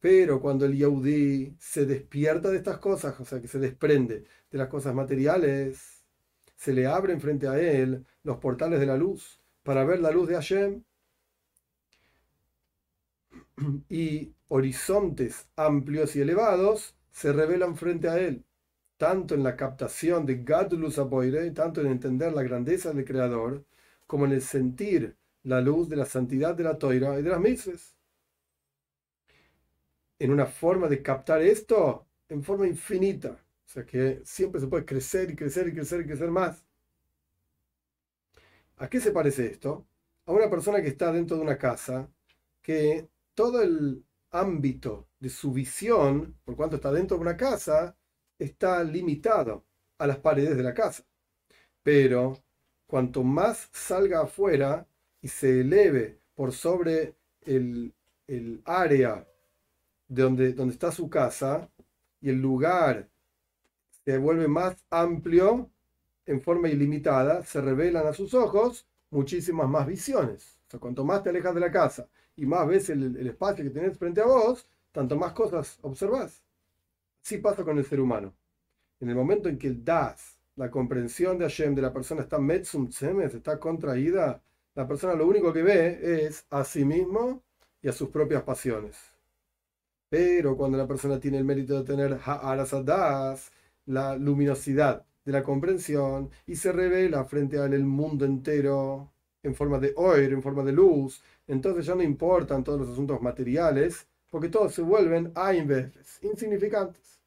Pero 0.00 0.40
cuando 0.40 0.64
el 0.64 0.76
Yahudi 0.76 1.54
se 1.58 1.84
despierta 1.84 2.50
de 2.50 2.56
estas 2.56 2.78
cosas, 2.78 3.18
o 3.20 3.24
sea, 3.24 3.40
que 3.40 3.48
se 3.48 3.58
desprende 3.58 4.24
de 4.50 4.58
las 4.58 4.68
cosas 4.68 4.94
materiales, 4.94 6.02
se 6.56 6.72
le 6.72 6.86
abren 6.86 7.20
frente 7.20 7.46
a 7.48 7.58
él 7.60 8.06
los 8.22 8.38
portales 8.38 8.80
de 8.80 8.86
la 8.86 8.96
luz 8.96 9.40
para 9.62 9.84
ver 9.84 10.00
la 10.00 10.10
luz 10.10 10.28
de 10.28 10.34
Hashem 10.34 10.82
y 13.88 14.34
horizontes 14.48 15.48
amplios 15.56 16.16
y 16.16 16.20
elevados 16.20 16.96
se 17.10 17.32
revelan 17.32 17.76
frente 17.76 18.08
a 18.08 18.18
él, 18.18 18.44
tanto 18.96 19.34
en 19.34 19.42
la 19.42 19.56
captación 19.56 20.26
de 20.26 20.42
Gadlus 20.42 20.98
Aboire, 20.98 21.50
tanto 21.52 21.80
en 21.80 21.88
entender 21.88 22.32
la 22.32 22.42
grandeza 22.42 22.92
del 22.92 23.04
Creador, 23.04 23.64
como 24.06 24.26
en 24.26 24.32
el 24.32 24.42
sentir 24.42 25.16
la 25.44 25.60
luz 25.60 25.88
de 25.88 25.96
la 25.96 26.06
santidad 26.06 26.54
de 26.54 26.64
la 26.64 26.78
toira 26.78 27.18
y 27.18 27.22
de 27.22 27.30
las 27.30 27.40
mitzvahs. 27.40 27.96
En 30.18 30.30
una 30.32 30.46
forma 30.46 30.88
de 30.88 31.02
captar 31.02 31.40
esto 31.42 32.06
en 32.28 32.42
forma 32.42 32.66
infinita. 32.66 33.30
O 33.30 33.68
sea 33.72 33.86
que 33.86 34.20
siempre 34.24 34.60
se 34.60 34.66
puede 34.66 34.84
crecer 34.84 35.30
y 35.30 35.36
crecer 35.36 35.68
y 35.68 35.72
crecer 35.72 36.00
y 36.00 36.06
crecer 36.06 36.30
más. 36.30 36.64
¿A 38.76 38.88
qué 38.88 39.00
se 39.00 39.12
parece 39.12 39.46
esto? 39.46 39.86
A 40.26 40.32
una 40.32 40.50
persona 40.50 40.82
que 40.82 40.88
está 40.88 41.12
dentro 41.12 41.36
de 41.36 41.42
una 41.42 41.58
casa, 41.58 42.08
que 42.62 43.08
todo 43.40 43.62
el 43.62 44.04
ámbito 44.32 45.08
de 45.18 45.30
su 45.30 45.50
visión, 45.50 46.36
por 46.44 46.56
cuanto 46.56 46.76
está 46.76 46.92
dentro 46.92 47.16
de 47.16 47.22
una 47.22 47.38
casa, 47.38 47.96
está 48.38 48.84
limitado 48.84 49.64
a 49.96 50.06
las 50.06 50.18
paredes 50.18 50.58
de 50.58 50.62
la 50.62 50.74
casa. 50.74 51.04
Pero 51.82 52.36
cuanto 52.86 53.22
más 53.22 53.70
salga 53.72 54.20
afuera, 54.20 54.86
y 55.22 55.28
se 55.28 55.62
eleve 55.62 56.20
por 56.34 56.52
sobre 56.52 57.14
el, 57.40 57.94
área 58.66 59.26
de 60.06 60.22
donde, 60.22 60.52
donde 60.52 60.74
está 60.74 60.92
su 60.92 61.08
casa 61.08 61.70
y 62.20 62.28
el 62.28 62.42
lugar 62.42 63.08
se 64.04 64.18
vuelve 64.18 64.48
más 64.48 64.84
amplio 64.90 65.70
en 66.26 66.42
forma 66.42 66.68
ilimitada, 66.68 67.42
se 67.42 67.62
revelan 67.62 68.06
a 68.06 68.12
sus 68.12 68.34
ojos 68.34 68.86
muchísimas 69.08 69.66
más 69.66 69.86
visiones. 69.86 70.58
O 70.66 70.70
sea, 70.72 70.80
cuanto 70.80 71.06
más 71.06 71.22
te 71.22 71.30
alejas 71.30 71.54
de 71.54 71.60
la 71.60 71.72
casa 71.72 72.06
y 72.40 72.46
más 72.46 72.66
ves 72.66 72.88
el, 72.88 73.16
el 73.16 73.26
espacio 73.26 73.62
que 73.62 73.70
tenés 73.70 73.98
frente 73.98 74.22
a 74.22 74.26
vos, 74.26 74.66
tanto 74.92 75.14
más 75.16 75.32
cosas 75.34 75.78
observás. 75.82 76.42
Así 77.22 77.36
pasa 77.36 77.64
con 77.64 77.76
el 77.76 77.84
ser 77.84 78.00
humano. 78.00 78.32
En 78.98 79.10
el 79.10 79.14
momento 79.14 79.50
en 79.50 79.58
que 79.58 79.68
el 79.68 79.84
das, 79.84 80.38
la 80.56 80.70
comprensión 80.70 81.36
de 81.38 81.44
Hashem 81.44 81.74
de 81.74 81.82
la 81.82 81.92
persona 81.92 82.22
está 82.22 82.38
metzum 82.38 82.88
tzemes, 82.88 83.34
está 83.34 83.60
contraída, 83.60 84.42
la 84.74 84.88
persona 84.88 85.14
lo 85.14 85.26
único 85.26 85.52
que 85.52 85.62
ve 85.62 86.26
es 86.26 86.46
a 86.48 86.64
sí 86.64 86.84
mismo 86.84 87.42
y 87.82 87.88
a 87.88 87.92
sus 87.92 88.08
propias 88.08 88.42
pasiones. 88.42 88.96
Pero 90.08 90.56
cuando 90.56 90.78
la 90.78 90.88
persona 90.88 91.20
tiene 91.20 91.36
el 91.38 91.44
mérito 91.44 91.74
de 91.78 91.84
tener 91.84 92.18
ha'arasadas, 92.24 93.52
la 93.84 94.16
luminosidad 94.16 95.04
de 95.26 95.32
la 95.32 95.42
comprensión, 95.42 96.30
y 96.46 96.56
se 96.56 96.72
revela 96.72 97.24
frente 97.24 97.58
a 97.58 97.66
el 97.66 97.84
mundo 97.84 98.24
entero 98.24 99.12
en 99.42 99.54
forma 99.54 99.78
de 99.78 99.92
oir, 99.96 100.32
en 100.32 100.42
forma 100.42 100.62
de 100.62 100.72
luz, 100.72 101.22
entonces 101.50 101.86
ya 101.86 101.94
no 101.94 102.02
importan 102.02 102.64
todos 102.64 102.80
los 102.80 102.90
asuntos 102.90 103.20
materiales, 103.20 104.06
porque 104.30 104.48
todos 104.48 104.74
se 104.74 104.82
vuelven 104.82 105.32
veces 105.66 106.18
insignificantes. 106.22 107.20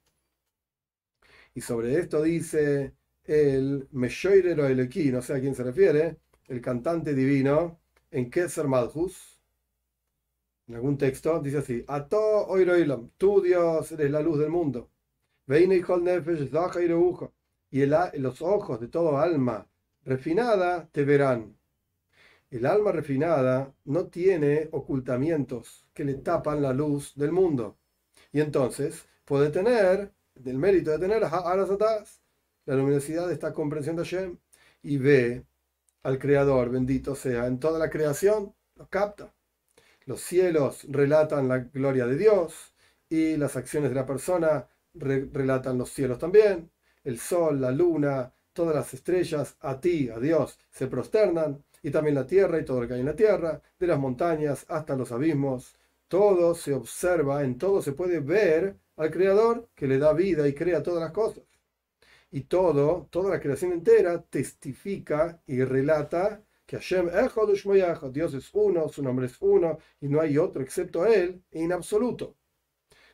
Y 1.53 1.61
sobre 1.61 1.99
esto 1.99 2.21
dice 2.23 2.93
el 3.25 3.87
Meshoirero 3.91 4.67
Elequí, 4.67 5.11
no 5.11 5.21
sé 5.21 5.33
a 5.33 5.39
quién 5.39 5.55
se 5.55 5.63
refiere, 5.63 6.17
el 6.47 6.61
cantante 6.61 7.13
divino, 7.13 7.79
en 8.11 8.29
Keser 8.29 8.67
Malchus, 8.67 9.39
en 10.67 10.75
algún 10.75 10.97
texto, 10.97 11.39
dice 11.39 11.57
así: 11.57 11.83
Ato 11.87 12.47
oiroilam, 12.47 13.09
tú 13.17 13.41
Dios 13.41 13.91
eres 13.91 14.11
la 14.11 14.21
luz 14.21 14.39
del 14.39 14.49
mundo. 14.49 14.89
Y 17.71 17.81
el, 17.81 17.95
los 18.19 18.41
ojos 18.41 18.79
de 18.79 18.87
todo 18.87 19.17
alma 19.17 19.67
refinada 20.05 20.87
te 20.91 21.03
verán. 21.03 21.57
El 22.53 22.67
alma 22.67 22.91
refinada 22.91 23.73
no 23.85 24.05
tiene 24.09 24.69
ocultamientos 24.73 25.87
que 25.91 26.05
le 26.05 26.13
tapan 26.13 26.61
la 26.61 26.71
luz 26.71 27.13
del 27.15 27.31
mundo. 27.31 27.79
Y 28.31 28.41
entonces 28.41 29.07
puede 29.25 29.49
tener, 29.49 30.11
del 30.35 30.59
mérito 30.59 30.91
de 30.91 30.99
tener, 30.99 31.23
la 31.23 32.75
luminosidad 32.75 33.27
de 33.27 33.33
esta 33.33 33.53
comprensión 33.53 33.95
de 33.95 34.03
Hashem, 34.03 34.37
y 34.83 34.97
ve 34.97 35.43
al 36.03 36.19
Creador, 36.19 36.69
bendito 36.69 37.15
sea, 37.15 37.47
en 37.47 37.59
toda 37.59 37.79
la 37.79 37.89
creación, 37.89 38.53
lo 38.75 38.87
capta. 38.87 39.33
Los 40.05 40.21
cielos 40.21 40.85
relatan 40.87 41.47
la 41.47 41.57
gloria 41.57 42.05
de 42.05 42.17
Dios 42.17 42.75
y 43.09 43.35
las 43.35 43.55
acciones 43.55 43.89
de 43.89 43.95
la 43.95 44.05
persona 44.05 44.67
relatan 44.93 45.79
los 45.79 45.89
cielos 45.89 46.19
también. 46.19 46.69
El 47.03 47.17
sol, 47.17 47.59
la 47.59 47.71
luna, 47.71 48.31
todas 48.53 48.75
las 48.75 48.93
estrellas, 48.93 49.57
a 49.59 49.79
ti, 49.81 50.09
a 50.09 50.19
Dios, 50.19 50.59
se 50.69 50.85
prosternan 50.85 51.63
y 51.83 51.91
también 51.91 52.15
la 52.15 52.25
tierra 52.25 52.59
y 52.59 52.65
todo 52.65 52.81
lo 52.81 52.87
que 52.87 52.95
hay 52.95 53.01
en 53.01 53.05
la 53.05 53.15
tierra, 53.15 53.61
de 53.77 53.87
las 53.87 53.99
montañas 53.99 54.65
hasta 54.69 54.95
los 54.95 55.11
abismos. 55.11 55.77
Todo 56.07 56.55
se 56.55 56.73
observa, 56.73 57.43
en 57.43 57.57
todo 57.59 57.81
se 57.81 57.91
puede 57.93 58.19
ver 58.19 58.77
al 58.95 59.11
Creador 59.11 59.69
que 59.75 59.87
le 59.87 59.99
da 59.99 60.13
vida 60.13 60.47
y 60.47 60.53
crea 60.55 60.81
todas 60.81 61.01
las 61.01 61.11
cosas 61.11 61.43
y 62.33 62.41
todo, 62.45 63.07
toda 63.11 63.29
la 63.29 63.39
creación 63.39 63.73
entera 63.73 64.19
testifica 64.23 65.39
y 65.45 65.63
relata 65.63 66.43
que 66.65 66.77
Hashem 66.77 67.11
Dios 68.11 68.33
es 68.33 68.49
uno, 68.53 68.89
su 68.89 69.03
nombre 69.03 69.27
es 69.27 69.37
uno 69.39 69.77
y 70.01 70.07
no 70.07 70.19
hay 70.19 70.39
otro 70.39 70.63
excepto 70.63 71.05
Él 71.05 71.43
en 71.51 71.71
absoluto. 71.71 72.35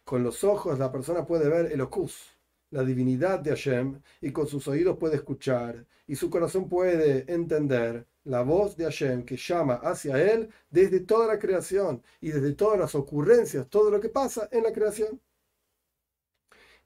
Con 0.05 0.23
los 0.23 0.45
ojos 0.45 0.79
la 0.79 0.89
persona 0.89 1.25
puede 1.25 1.49
ver 1.49 1.69
el 1.69 1.81
ocus, 1.81 2.39
la 2.69 2.83
divinidad 2.83 3.39
de 3.39 3.49
Hashem, 3.49 4.01
y 4.21 4.31
con 4.31 4.47
sus 4.47 4.65
oídos 4.69 4.97
puede 4.97 5.17
escuchar, 5.17 5.85
y 6.07 6.15
su 6.15 6.29
corazón 6.29 6.69
puede 6.69 7.25
entender 7.31 8.07
la 8.25 8.41
voz 8.43 8.75
de 8.77 8.85
Hashem 8.85 9.25
que 9.25 9.37
llama 9.37 9.75
hacia 9.75 10.21
Él 10.21 10.49
desde 10.69 10.99
toda 11.01 11.27
la 11.27 11.39
creación 11.39 12.03
y 12.21 12.31
desde 12.31 12.53
todas 12.53 12.79
las 12.79 12.95
ocurrencias, 12.95 13.67
todo 13.69 13.89
lo 13.91 13.99
que 13.99 14.09
pasa 14.09 14.49
en 14.51 14.63
la 14.63 14.73
creación 14.73 15.19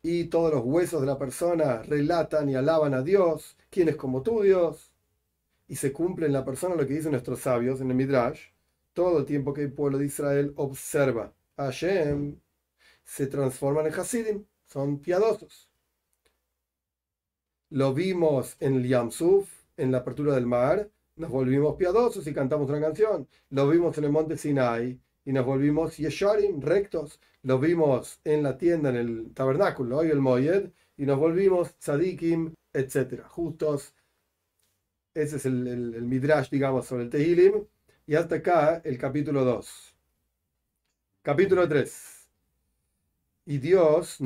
y 0.01 0.25
todos 0.25 0.53
los 0.53 0.63
huesos 0.65 1.01
de 1.01 1.07
la 1.07 1.17
persona 1.17 1.81
relatan 1.83 2.49
y 2.49 2.55
alaban 2.55 2.93
a 2.93 3.01
Dios, 3.01 3.57
quien 3.69 3.87
es 3.89 3.95
como 3.95 4.21
tú, 4.21 4.41
Dios, 4.41 4.93
y 5.67 5.77
se 5.77 5.93
cumple 5.93 6.25
en 6.25 6.33
la 6.33 6.43
persona 6.45 6.75
lo 6.75 6.85
que 6.85 6.93
dicen 6.93 7.11
nuestros 7.11 7.39
sabios 7.39 7.79
en 7.81 7.89
el 7.89 7.95
Midrash, 7.95 8.49
todo 8.91 9.19
el 9.19 9.25
tiempo 9.25 9.53
que 9.53 9.63
el 9.63 9.73
pueblo 9.73 9.97
de 9.97 10.05
Israel 10.05 10.53
observa 10.57 11.33
a 11.55 11.65
Hashem, 11.65 12.37
se 13.03 13.27
transforman 13.27 13.87
en 13.87 13.93
Hasidim, 13.93 14.45
son 14.65 14.99
piadosos. 14.99 15.69
Lo 17.69 17.93
vimos 17.93 18.55
en 18.59 18.75
el 18.75 18.87
Yamsuf, 18.87 19.49
en 19.77 19.91
la 19.91 19.99
apertura 19.99 20.35
del 20.35 20.45
mar, 20.45 20.89
nos 21.15 21.29
volvimos 21.29 21.75
piadosos 21.75 22.25
y 22.27 22.33
cantamos 22.33 22.69
una 22.69 22.81
canción. 22.81 23.27
Lo 23.49 23.69
vimos 23.69 23.97
en 23.97 24.05
el 24.05 24.11
monte 24.11 24.37
Sinai 24.37 24.99
y 25.25 25.33
nos 25.33 25.45
volvimos 25.45 25.97
Yesharim, 25.97 26.61
rectos. 26.61 27.19
Lo 27.43 27.59
vimos 27.59 28.19
en 28.23 28.43
la 28.43 28.57
tienda, 28.57 28.89
en 28.89 28.95
el 28.95 29.33
tabernáculo, 29.33 29.97
hoy 29.97 30.09
el 30.09 30.19
Moyed, 30.21 30.69
y 30.97 31.05
nos 31.05 31.19
volvimos 31.19 31.77
Tzadikim, 31.77 32.53
etc. 32.73 33.21
Justos. 33.27 33.93
Ese 35.13 35.35
es 35.37 35.45
el, 35.45 35.67
el, 35.67 36.01
Midrash, 36.03 36.49
digamos, 36.49 36.85
sobre 36.87 37.03
el 37.03 37.09
Tehilim. 37.09 37.65
Y 38.07 38.15
hasta 38.15 38.35
acá 38.35 38.81
el 38.83 38.97
capítulo 38.97 39.43
2. 39.45 39.95
Capítulo 41.21 41.67
3. 41.67 42.27
Y 43.45 43.57
Dios, 43.59 44.19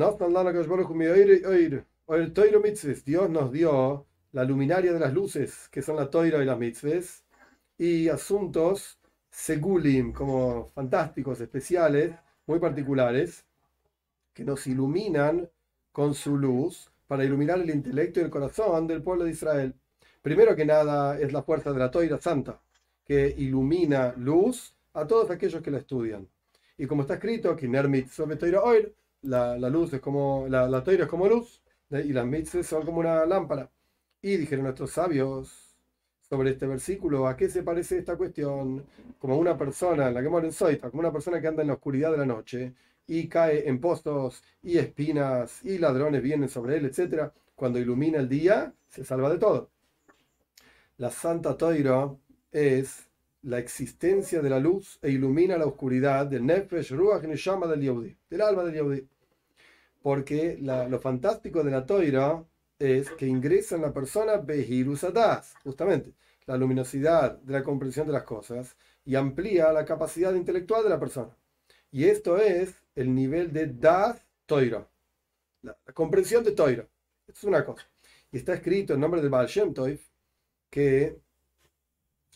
Dios 3.06 3.30
nos 3.30 3.52
dio 3.52 4.06
la 4.38 4.44
luminaria 4.44 4.94
de 4.94 5.00
las 5.00 5.16
luces, 5.16 5.68
que 5.72 5.82
son 5.82 5.96
la 5.96 6.12
toira 6.12 6.44
y 6.44 6.46
las 6.46 6.60
mitzvahs, 6.60 7.24
y 7.76 8.08
asuntos 8.08 9.00
segulim, 9.32 10.14
como 10.14 10.68
fantásticos, 10.76 11.42
especiales, 11.42 12.14
muy 12.46 12.60
particulares, 12.60 13.46
que 14.36 14.44
nos 14.44 14.68
iluminan 14.68 15.50
con 15.92 16.14
su 16.14 16.38
luz 16.38 16.92
para 17.08 17.26
iluminar 17.26 17.58
el 17.62 17.72
intelecto 17.72 18.20
y 18.20 18.24
el 18.26 18.30
corazón 18.30 18.86
del 18.86 19.02
pueblo 19.02 19.24
de 19.24 19.32
Israel. 19.32 19.74
Primero 20.22 20.56
que 20.56 20.66
nada 20.66 21.20
es 21.20 21.34
la 21.34 21.42
fuerza 21.42 21.72
de 21.74 21.80
la 21.80 21.90
Toira 21.90 22.20
Santa, 22.22 22.62
que 23.04 23.34
ilumina 23.40 24.14
luz 24.18 24.76
a 24.94 25.08
todos 25.08 25.32
aquellos 25.32 25.64
que 25.64 25.72
la 25.72 25.80
estudian. 25.80 26.28
Y 26.78 26.86
como 26.86 27.02
está 27.02 27.16
escrito, 27.16 27.56
que 27.56 27.68
la, 29.22 29.58
la 29.58 29.70
luz 29.72 29.94
es 29.94 30.00
como, 30.00 30.46
la, 30.48 30.84
toira 30.84 31.06
es 31.06 31.10
como 31.10 31.28
luz, 31.28 31.64
y 31.90 32.14
las 32.14 32.26
mitzvahs 32.28 32.68
son 32.68 32.86
como 32.86 33.00
una 33.00 33.26
lámpara. 33.26 33.72
Y 34.22 34.38
dijeron 34.38 34.64
nuestros 34.64 34.92
sabios 34.92 35.76
sobre 36.22 36.52
este 36.52 36.68
versículo, 36.68 37.28
¿a 37.28 37.38
qué 37.38 37.50
se 37.50 37.64
parece 37.64 38.00
esta 38.00 38.18
cuestión? 38.18 38.86
Como 39.20 39.38
una 39.38 39.58
persona, 39.58 40.12
la 40.12 40.22
que 40.22 40.28
en 40.28 40.52
Soita, 40.52 40.90
como 40.90 41.02
una 41.02 41.12
persona 41.12 41.40
que 41.40 41.48
anda 41.48 41.62
en 41.62 41.70
la 41.70 41.76
oscuridad 41.76 42.12
de 42.12 42.18
la 42.18 42.26
noche 42.26 42.74
y 43.08 43.28
cae 43.28 43.68
en 43.68 43.80
postos 43.80 44.44
y 44.62 44.78
espinas 44.78 45.64
y 45.64 45.78
ladrones 45.78 46.22
vienen 46.22 46.50
sobre 46.50 46.78
él, 46.78 46.86
etc. 46.86 47.32
Cuando 47.56 47.80
ilumina 47.80 48.20
el 48.20 48.28
día, 48.28 48.74
se 48.90 49.06
salva 49.06 49.30
de 49.30 49.38
todo. 49.38 49.70
La 50.98 51.12
Santa 51.12 51.56
Toira 51.56 52.14
es 52.52 53.08
la 53.44 53.60
existencia 53.60 54.42
de 54.42 54.50
la 54.50 54.60
luz 54.60 55.00
e 55.02 55.12
ilumina 55.12 55.58
la 55.58 55.68
oscuridad 55.68 56.26
del 56.26 56.46
Nefesh 56.46 56.92
Ruach 56.92 57.24
llama 57.24 57.68
del 57.68 57.82
Yehudi, 57.82 58.18
del 58.30 58.42
alma 58.42 58.64
del 58.64 58.74
Yehudi. 58.74 59.08
Porque 60.02 60.58
lo 60.60 61.00
fantástico 61.00 61.64
de 61.64 61.72
la 61.72 61.86
Toira 61.86 62.44
es 62.80 63.10
que 63.12 63.28
ingresa 63.28 63.76
en 63.76 63.82
la 63.82 63.94
persona 63.94 64.38
Behirusadas, 64.38 65.56
justamente, 65.64 66.14
la 66.46 66.58
luminosidad 66.58 67.38
de 67.40 67.54
la 67.54 67.64
comprensión 67.64 68.08
de 68.08 68.14
las 68.14 68.24
cosas 68.24 68.76
y 69.06 69.16
amplía 69.16 69.72
la 69.72 69.86
capacidad 69.86 70.34
intelectual 70.34 70.84
de 70.84 70.90
la 70.90 71.00
persona. 71.00 71.36
Y 71.92 72.06
esto 72.06 72.38
es 72.38 72.76
el 72.96 73.14
nivel 73.14 73.52
de 73.54 73.68
Das 73.68 74.22
Toira, 74.46 74.88
la, 75.62 75.76
comprensión 75.94 76.44
de 76.44 76.52
Toira. 76.52 76.88
Esto 77.28 77.40
es 77.40 77.44
una 77.44 77.66
cosa. 77.66 77.86
Y 78.32 78.38
está 78.38 78.54
escrito 78.54 78.94
en 78.94 79.00
nombre 79.00 79.22
del 79.22 79.30
Baal 79.30 79.48
Shem 79.48 79.74
Toif 79.74 80.08
que 80.70 81.20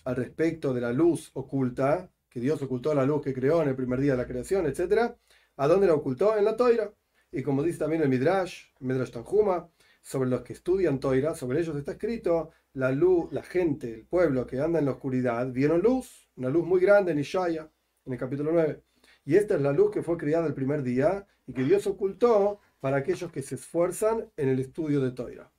al 0.05 0.15
respecto 0.15 0.73
de 0.73 0.81
la 0.81 0.91
luz 0.91 1.31
oculta, 1.33 2.09
que 2.29 2.39
Dios 2.39 2.61
ocultó 2.61 2.93
la 2.93 3.05
luz 3.05 3.21
que 3.21 3.33
creó 3.33 3.61
en 3.61 3.69
el 3.69 3.75
primer 3.75 3.99
día 3.99 4.13
de 4.13 4.17
la 4.17 4.27
creación, 4.27 4.65
etc., 4.65 5.13
¿a 5.57 5.67
dónde 5.67 5.87
la 5.87 5.93
ocultó? 5.93 6.37
En 6.37 6.45
la 6.45 6.55
toira. 6.55 6.91
Y 7.31 7.43
como 7.43 7.63
dice 7.63 7.79
también 7.79 8.01
el 8.01 8.09
Midrash, 8.09 8.65
Midrash 8.79 9.11
Tanjuma, 9.11 9.69
sobre 10.01 10.29
los 10.29 10.41
que 10.41 10.53
estudian 10.53 10.99
toira, 10.99 11.35
sobre 11.35 11.59
ellos 11.59 11.75
está 11.75 11.93
escrito, 11.93 12.51
la 12.73 12.91
luz, 12.91 13.31
la 13.31 13.43
gente, 13.43 13.93
el 13.93 14.05
pueblo 14.05 14.47
que 14.47 14.59
anda 14.59 14.79
en 14.79 14.85
la 14.85 14.91
oscuridad, 14.91 15.51
vieron 15.51 15.81
luz, 15.81 16.29
una 16.35 16.49
luz 16.49 16.65
muy 16.65 16.79
grande 16.79 17.11
en 17.11 17.19
Ishaya, 17.19 17.69
en 18.05 18.13
el 18.13 18.19
capítulo 18.19 18.51
9. 18.51 18.81
Y 19.25 19.35
esta 19.35 19.55
es 19.55 19.61
la 19.61 19.71
luz 19.71 19.91
que 19.91 20.01
fue 20.01 20.17
creada 20.17 20.47
el 20.47 20.53
primer 20.53 20.83
día 20.83 21.27
y 21.45 21.53
que 21.53 21.63
Dios 21.63 21.85
ocultó 21.87 22.59
para 22.79 22.97
aquellos 22.97 23.31
que 23.31 23.43
se 23.43 23.55
esfuerzan 23.55 24.31
en 24.37 24.49
el 24.49 24.59
estudio 24.59 25.01
de 25.01 25.11
toira. 25.11 25.51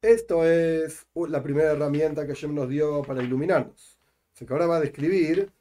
Esto 0.00 0.44
es 0.44 1.06
la 1.14 1.42
primera 1.42 1.72
herramienta 1.72 2.26
que 2.26 2.32
Hashem 2.32 2.54
nos 2.54 2.68
dio 2.68 3.02
para 3.02 3.22
iluminarnos. 3.22 3.98
Así 4.34 4.46
que 4.46 4.52
ahora 4.52 4.66
va 4.66 4.76
a 4.78 4.80
describir 4.80 5.52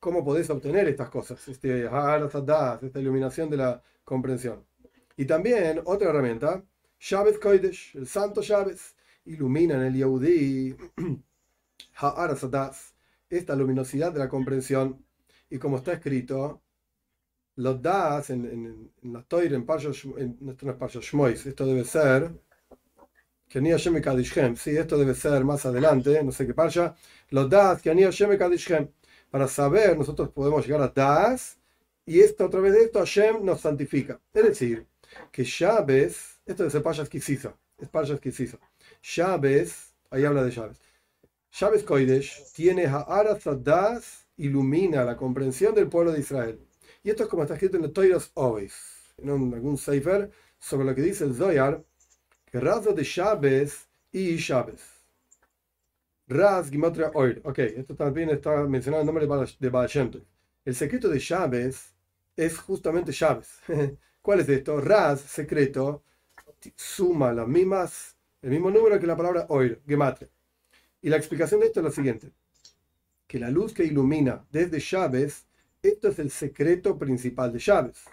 cómo 0.00 0.24
podés 0.24 0.50
obtener 0.50 0.88
estas 0.88 1.10
cosas, 1.10 1.46
este 1.48 1.84
esta 1.84 3.00
iluminación 3.00 3.50
de 3.50 3.56
la 3.56 3.82
comprensión. 4.04 4.64
Y 5.16 5.24
también 5.24 5.80
otra 5.84 6.10
herramienta, 6.10 6.64
Shabbat 7.00 7.38
Kodesh, 7.38 7.94
el 7.96 8.06
santo 8.06 8.42
Shabbat, 8.42 8.78
ilumina 9.26 9.74
en 9.74 9.82
el 9.82 9.94
Yehudi 9.94 10.76
esta 13.30 13.56
luminosidad 13.56 14.12
de 14.12 14.18
la 14.18 14.28
comprensión. 14.28 15.04
Y 15.50 15.58
como 15.58 15.78
está 15.78 15.92
escrito, 15.94 16.62
los 17.56 17.80
das 17.82 18.30
en, 18.30 18.44
en, 18.44 18.92
en 19.02 19.12
la 19.12 19.22
Toira, 19.22 19.56
en 19.56 19.66
en, 20.18 20.48
esto 21.46 21.66
debe 21.66 21.84
ser 21.84 22.32
que 23.48 23.60
ni 23.60 23.70
Hashem 23.70 24.00
Kadishhem. 24.00 24.56
Sí, 24.56 24.76
esto 24.76 24.98
debe 24.98 25.14
ser 25.14 25.44
más 25.44 25.64
adelante, 25.66 26.22
no 26.22 26.32
sé 26.32 26.46
qué 26.46 26.54
pasa. 26.54 26.94
Los 27.30 27.48
das 27.48 27.82
que 27.82 27.94
ni 27.94 28.02
Hashem 28.02 28.36
Kadishhem. 28.36 28.90
Para 29.30 29.48
saber, 29.48 29.96
nosotros 29.96 30.30
podemos 30.30 30.66
llegar 30.66 30.82
a 30.82 30.88
das, 30.88 31.58
y 32.06 32.20
esto, 32.20 32.46
a 32.46 32.50
través 32.50 32.72
de 32.72 32.84
esto, 32.84 33.00
Hashem 33.00 33.44
nos 33.44 33.60
santifica. 33.60 34.20
Es 34.32 34.42
decir, 34.42 34.86
que 35.30 35.44
Shabes, 35.44 36.37
esto 36.48 36.62
debe 36.62 36.70
ser 36.70 36.82
Pashas 36.82 37.08
Kisisa, 37.08 37.54
es 37.78 37.88
Pashas 37.88 38.20
Kisisa. 38.20 38.58
Shabes, 39.02 39.94
ahí 40.10 40.24
habla 40.24 40.42
de 40.42 40.50
Shabes. 40.50 40.78
Shabes 41.50 41.84
Koidesh 41.84 42.52
tiene 42.54 42.86
Ha'arat 42.86 43.44
das, 43.62 44.26
ilumina 44.36 45.04
la 45.04 45.16
comprensión 45.16 45.74
del 45.74 45.88
pueblo 45.88 46.12
de 46.12 46.20
Israel. 46.20 46.58
Y 47.02 47.10
esto 47.10 47.24
es 47.24 47.28
como 47.28 47.42
está 47.42 47.54
escrito 47.54 47.76
en 47.76 47.84
el 47.84 47.92
Toiros 47.92 48.30
Ovis, 48.34 48.74
en 49.18 49.30
algún 49.30 49.76
Sefer, 49.76 50.30
sobre 50.58 50.86
lo 50.86 50.94
que 50.94 51.02
dice 51.02 51.24
el 51.24 51.34
Zoyar 51.34 51.84
que 52.46 52.60
raza 52.60 52.92
de 52.92 53.04
Shabes 53.04 53.88
y 54.10 54.36
Shabes. 54.36 54.82
Raz 56.26 56.70
Gimotria 56.70 57.10
Oir. 57.14 57.40
Ok, 57.44 57.58
esto 57.58 57.94
también 57.94 58.30
está 58.30 58.64
mencionado 58.66 59.02
el 59.02 59.06
nombre 59.06 59.26
de 59.58 59.68
Baal 59.70 59.90
El 60.64 60.74
secreto 60.74 61.08
de 61.08 61.18
Shabes 61.18 61.94
es 62.36 62.58
justamente 62.58 63.12
Shabes. 63.12 63.60
¿Cuál 64.22 64.40
es 64.40 64.48
esto? 64.48 64.80
Raz, 64.80 65.20
secreto, 65.20 66.02
suma 66.76 67.32
las 67.32 67.48
mismas, 67.48 68.16
el 68.42 68.50
mismo 68.50 68.70
número 68.70 68.98
que 68.98 69.06
la 69.06 69.16
palabra 69.16 69.46
Oir, 69.48 69.80
Gematria. 69.86 70.28
Y 71.00 71.08
la 71.08 71.16
explicación 71.16 71.60
de 71.60 71.66
esto 71.66 71.80
es 71.80 71.84
la 71.84 71.92
siguiente: 71.92 72.30
que 73.26 73.38
la 73.38 73.50
luz 73.50 73.72
que 73.72 73.84
ilumina 73.84 74.44
desde 74.50 74.78
Shabes, 74.78 75.46
esto 75.82 76.08
es 76.08 76.18
el 76.18 76.30
secreto 76.30 76.98
principal 76.98 77.52
de 77.52 77.58
Shabes. 77.58 78.04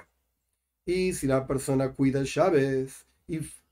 Y 0.86 1.14
si 1.14 1.26
la 1.26 1.48
persona 1.48 1.92
cuida 1.94 2.20
el 2.20 2.26
Shabes, 2.26 3.06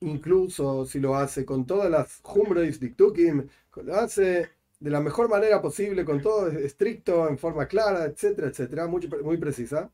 incluso 0.00 0.84
si 0.84 0.98
lo 0.98 1.14
hace 1.14 1.44
con 1.44 1.64
todas 1.64 1.90
las 1.90 2.20
Humreis 2.24 2.80
Diktukim, 2.80 3.48
lo 3.76 3.94
hace 3.94 4.50
de 4.80 4.90
la 4.90 5.00
mejor 5.00 5.28
manera 5.28 5.62
posible, 5.62 6.04
con 6.04 6.20
todo 6.20 6.48
estricto, 6.48 7.28
en 7.28 7.38
forma 7.38 7.66
clara, 7.66 8.04
etcétera, 8.04 8.48
etcétera, 8.48 8.88
muy 8.88 9.36
precisa, 9.38 9.90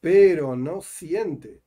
pero 0.00 0.56
no 0.56 0.80
siente 0.80 1.62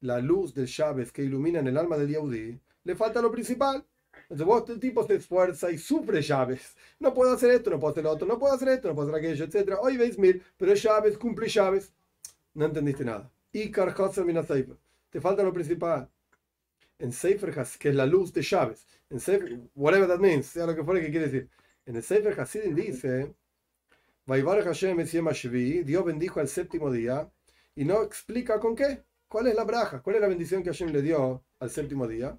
la 0.00 0.18
luz 0.20 0.54
del 0.54 0.66
Shabbat 0.66 1.08
que 1.08 1.22
ilumina 1.22 1.60
en 1.60 1.68
el 1.68 1.76
alma 1.76 1.96
del 1.96 2.10
Yahudi, 2.10 2.58
le 2.84 2.96
falta 2.96 3.20
lo 3.22 3.30
principal. 3.30 3.84
Entonces 4.22 4.46
vos, 4.46 4.68
el 4.68 4.80
tipo 4.80 5.06
se 5.06 5.16
esfuerza 5.16 5.70
y 5.70 5.78
sufre 5.78 6.22
llaves. 6.22 6.76
No 6.98 7.14
puedo 7.14 7.32
hacer 7.32 7.50
esto, 7.50 7.70
no 7.70 7.78
puedo 7.78 7.92
hacer 7.92 8.04
lo 8.04 8.10
otro, 8.10 8.26
no 8.26 8.38
puedo 8.38 8.54
hacer 8.54 8.68
esto, 8.68 8.88
no 8.88 8.94
puedo 8.94 9.08
hacer 9.08 9.24
aquello, 9.24 9.44
etcétera. 9.44 9.78
Hoy 9.80 9.96
veis 9.96 10.18
mil, 10.18 10.42
pero 10.56 10.74
llaves, 10.74 11.16
cumple 11.16 11.48
llaves. 11.48 11.92
No 12.54 12.66
entendiste 12.66 13.04
nada. 13.04 13.30
Y 13.52 13.70
Te 13.70 15.20
falta 15.20 15.42
lo 15.42 15.52
principal 15.52 16.08
en 16.98 17.12
Sefer 17.12 17.54
que 17.78 17.88
es 17.90 17.94
la 17.94 18.06
luz 18.06 18.32
de 18.32 18.42
llaves, 18.42 18.86
en 19.10 19.20
Sefer, 19.20 19.60
whatever 19.74 20.08
that 20.08 20.18
means, 20.18 20.46
sea 20.46 20.66
lo 20.66 20.74
que 20.74 20.84
fuera 20.84 21.00
que 21.00 21.10
quiere 21.10 21.26
decir. 21.26 21.48
En 21.86 21.96
el 21.96 22.02
Sefer 22.02 22.38
Hasidim 22.38 22.74
dice, 22.74 23.34
Dios 25.84 26.04
bendijo 26.04 26.40
al 26.40 26.48
séptimo 26.48 26.90
día 26.90 27.30
y 27.74 27.84
no 27.84 28.02
explica 28.02 28.60
con 28.60 28.74
qué, 28.76 29.02
cuál 29.28 29.46
es 29.46 29.54
la 29.54 29.64
braja, 29.64 30.00
cuál 30.00 30.16
es 30.16 30.22
la 30.22 30.28
bendición 30.28 30.62
que 30.62 30.70
Hashem 30.70 30.90
le 30.90 31.02
dio 31.02 31.44
al 31.60 31.70
séptimo 31.70 32.06
día, 32.08 32.38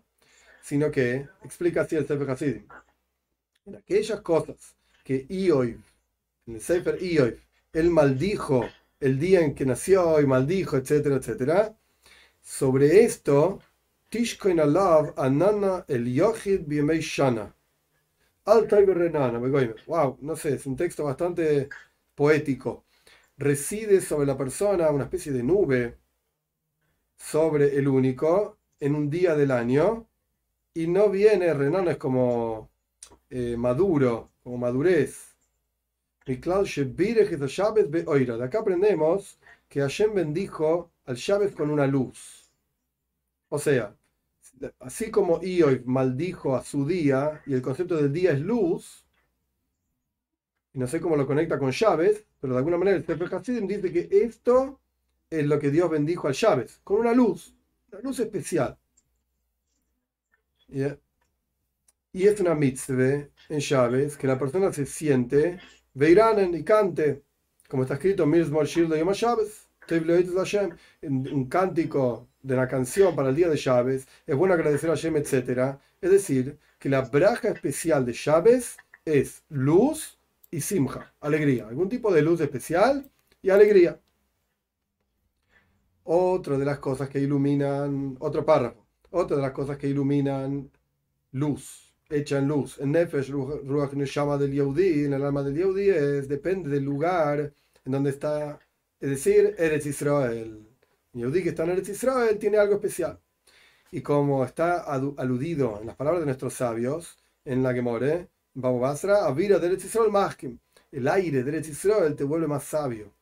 sino 0.62 0.92
que 0.92 1.28
explica 1.44 1.82
así 1.82 1.96
el 1.96 2.08
Sefer 2.08 2.30
Hasidim. 2.30 2.68
En 3.66 3.76
aquellas 3.76 4.22
cosas 4.22 4.76
que 5.04 5.26
Ioiv, 5.30 5.80
en 6.48 6.56
el 6.56 6.62
Sefer 6.62 7.02
Ioiv, 7.02 7.40
él 7.74 7.92
maldijo 7.92 8.66
el 9.00 9.20
día 9.20 9.42
en 9.42 9.56
que 9.56 9.66
nació 9.66 10.20
y 10.20 10.26
maldijo, 10.26 10.78
etcétera, 10.78 11.18
etcétera, 11.18 11.78
sobre 12.42 13.04
esto 13.04 13.60
Tishkoin 14.10 14.60
alav 14.60 15.14
anana 15.18 15.86
el 15.88 16.06
yochid 16.08 16.66
biemei 16.68 17.00
shana. 17.00 17.54
renana, 18.46 19.40
Wow, 19.86 20.18
no 20.22 20.36
sé, 20.36 20.56
es 20.56 20.66
un 20.66 20.76
texto 20.76 21.04
bastante 21.04 21.70
poético. 22.16 22.86
Reside 23.38 24.02
sobre 24.02 24.26
la 24.26 24.36
persona 24.36 24.90
una 24.90 25.04
especie 25.04 25.32
de 25.32 25.44
nube 25.44 25.99
sobre 27.20 27.78
el 27.78 27.88
único 27.88 28.58
en 28.80 28.96
un 28.96 29.10
día 29.10 29.36
del 29.36 29.52
año 29.52 30.08
y 30.74 30.88
no 30.88 31.10
viene, 31.10 31.54
renana 31.54 31.92
es 31.92 31.98
como 31.98 32.70
eh, 33.30 33.56
maduro, 33.58 34.32
como 34.42 34.58
madurez. 34.58 35.36
De 38.38 38.44
acá 38.44 38.60
aprendemos 38.60 39.38
que 39.68 39.82
Hashem 39.82 40.14
bendijo 40.14 40.92
al 41.06 41.16
Shabbat 41.16 41.54
con 41.54 41.70
una 41.70 41.86
luz. 41.86 42.52
O 43.50 43.60
sea, 43.60 43.96
así 44.80 45.12
como 45.12 45.42
Ioy 45.42 45.84
maldijo 45.86 46.56
a 46.56 46.64
su 46.64 46.86
día, 46.86 47.42
y 47.46 47.54
el 47.54 47.62
concepto 47.62 47.98
del 47.98 48.14
día 48.14 48.32
es 48.32 48.40
luz, 48.40 49.06
y 50.74 50.80
no 50.80 50.88
sé 50.88 51.02
cómo 51.02 51.16
lo 51.16 51.26
conecta 51.26 51.58
con 51.58 51.72
llaves, 51.72 52.26
pero 52.40 52.54
de 52.54 52.60
alguna 52.60 52.78
manera 52.78 52.98
el 52.98 53.06
Sefer 53.06 53.30
dice 53.68 53.92
que 53.92 54.08
esto 54.12 54.80
es 55.30 55.46
lo 55.46 55.60
que 55.60 55.70
Dios 55.72 55.90
bendijo 55.90 56.28
al 56.28 56.34
llaves, 56.34 56.80
con 56.84 57.00
una 57.00 57.14
luz, 57.14 57.54
una 57.92 58.02
luz 58.02 58.20
especial. 58.20 58.78
Y 60.68 62.28
es 62.28 62.40
una 62.40 62.56
mitzvah 62.56 63.28
en 63.50 63.60
llaves 63.60 64.18
que 64.18 64.28
la 64.28 64.38
persona 64.38 64.72
se 64.74 64.86
siente, 64.86 65.60
veiranen 65.94 66.54
y 66.56 66.64
cante, 66.64 67.24
como 67.68 67.84
está 67.84 67.96
escrito 67.96 68.24
en 71.02 71.28
un 71.34 71.46
cántico 71.50 72.28
de 72.42 72.56
la 72.56 72.68
canción 72.68 73.16
para 73.16 73.30
el 73.30 73.36
día 73.36 73.50
de 73.50 73.58
Chávez, 73.58 74.08
es 74.26 74.36
bueno 74.36 74.54
agradecer 74.54 74.90
a 74.90 74.96
Hashem, 74.96 75.18
etc. 75.18 75.78
Es 76.02 76.12
decir, 76.12 76.58
que 76.80 76.90
la 76.90 77.02
braja 77.02 77.50
especial 77.50 78.06
de 78.06 78.14
Chávez 78.14 78.78
es 79.06 79.44
luz 79.50 80.18
y 80.52 80.62
simja, 80.62 81.14
alegría, 81.20 81.68
algún 81.68 81.90
tipo 81.90 82.12
de 82.14 82.22
luz 82.22 82.42
especial 82.42 83.10
y 83.42 83.50
alegría. 83.50 84.00
Otra 86.12 86.58
de 86.58 86.66
las 86.66 86.80
cosas 86.80 87.08
que 87.08 87.20
iluminan, 87.20 88.18
otro 88.20 88.44
párrafo, 88.44 88.84
otra 89.12 89.36
de 89.38 89.44
las 89.44 89.52
cosas 89.52 89.78
que 89.78 89.88
iluminan 89.88 90.72
luz, 91.34 91.94
echan 92.10 92.48
luz. 92.48 92.80
En 92.80 92.94
Nefesh, 92.94 93.30
Ruach 93.30 93.94
Neshama 93.94 94.36
del 94.40 94.52
Yehudi, 94.52 95.06
en 95.06 95.14
el 95.14 95.24
alma 95.24 95.44
del 95.44 95.56
Yehudi, 95.56 95.90
es, 95.90 96.28
depende 96.28 96.68
del 96.68 96.84
lugar 96.84 97.54
en 97.86 97.92
donde 97.92 98.10
está, 98.10 98.60
es 99.00 99.10
decir, 99.12 99.54
Eretz 99.60 99.86
Israel. 99.86 100.68
El 101.14 101.20
Yehudi 101.20 101.44
que 101.44 101.50
está 101.50 101.64
en 101.66 101.70
Eretz 101.72 101.90
Israel 101.90 102.40
tiene 102.40 102.58
algo 102.58 102.74
especial. 102.74 103.20
Y 103.92 104.02
como 104.02 104.44
está 104.44 104.80
aludido 104.80 105.78
en 105.80 105.86
las 105.86 105.96
palabras 105.96 106.22
de 106.22 106.26
nuestros 106.26 106.56
sabios, 106.56 107.20
en 107.46 107.62
la 107.62 107.72
Gemore, 107.72 108.30
Babu 108.56 108.80
Basra, 108.80 109.28
Avira 109.28 109.60
de 109.60 109.68
Eretz 109.68 109.86
Israel 109.86 110.12
Mahkim. 110.12 110.58
El 110.92 111.08
aire 111.08 111.44
de 111.44 111.52
Eretz 111.52 111.70
Israel 111.70 112.16
te 112.16 112.24
vuelve 112.24 112.48
más 112.48 112.64
sabio. 112.64 113.14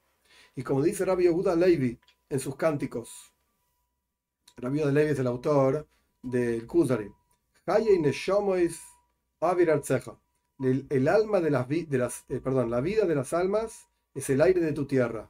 Y 0.55 0.63
como 0.63 0.81
dice 0.81 1.03
Rabbi 1.03 1.23
Yehuda 1.23 1.53
Levi 1.53 1.99
en 2.29 2.39
sus 2.39 2.55
cánticos, 2.55 3.33
Rabbi 4.57 4.79
Yehuda 4.79 4.91
Levi 4.91 5.11
es 5.11 5.19
el 5.19 5.27
autor 5.27 5.87
del 6.21 6.65
Kuzari. 6.65 7.11
El, 10.59 10.87
el 10.89 11.07
alma 11.07 11.39
de 11.39 11.51
las, 11.51 11.67
de 11.69 11.97
las 11.97 12.25
eh, 12.29 12.39
perdón, 12.39 12.71
la 12.71 12.81
vida 12.81 13.05
de 13.05 13.15
las 13.15 13.33
almas 13.33 13.87
es 14.15 14.29
el 14.29 14.41
aire 14.41 14.61
de 14.61 14.73
tu 14.73 14.85
tierra. 14.87 15.29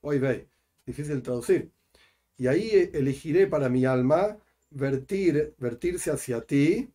Hoy 0.00 0.18
ve, 0.18 0.48
difícil 0.86 1.22
traducir. 1.22 1.70
Y 2.38 2.46
ahí 2.46 2.90
elegiré 2.92 3.46
para 3.46 3.68
mi 3.68 3.84
alma 3.84 4.38
vertir, 4.70 5.54
vertirse 5.58 6.10
hacia 6.10 6.40
ti 6.40 6.88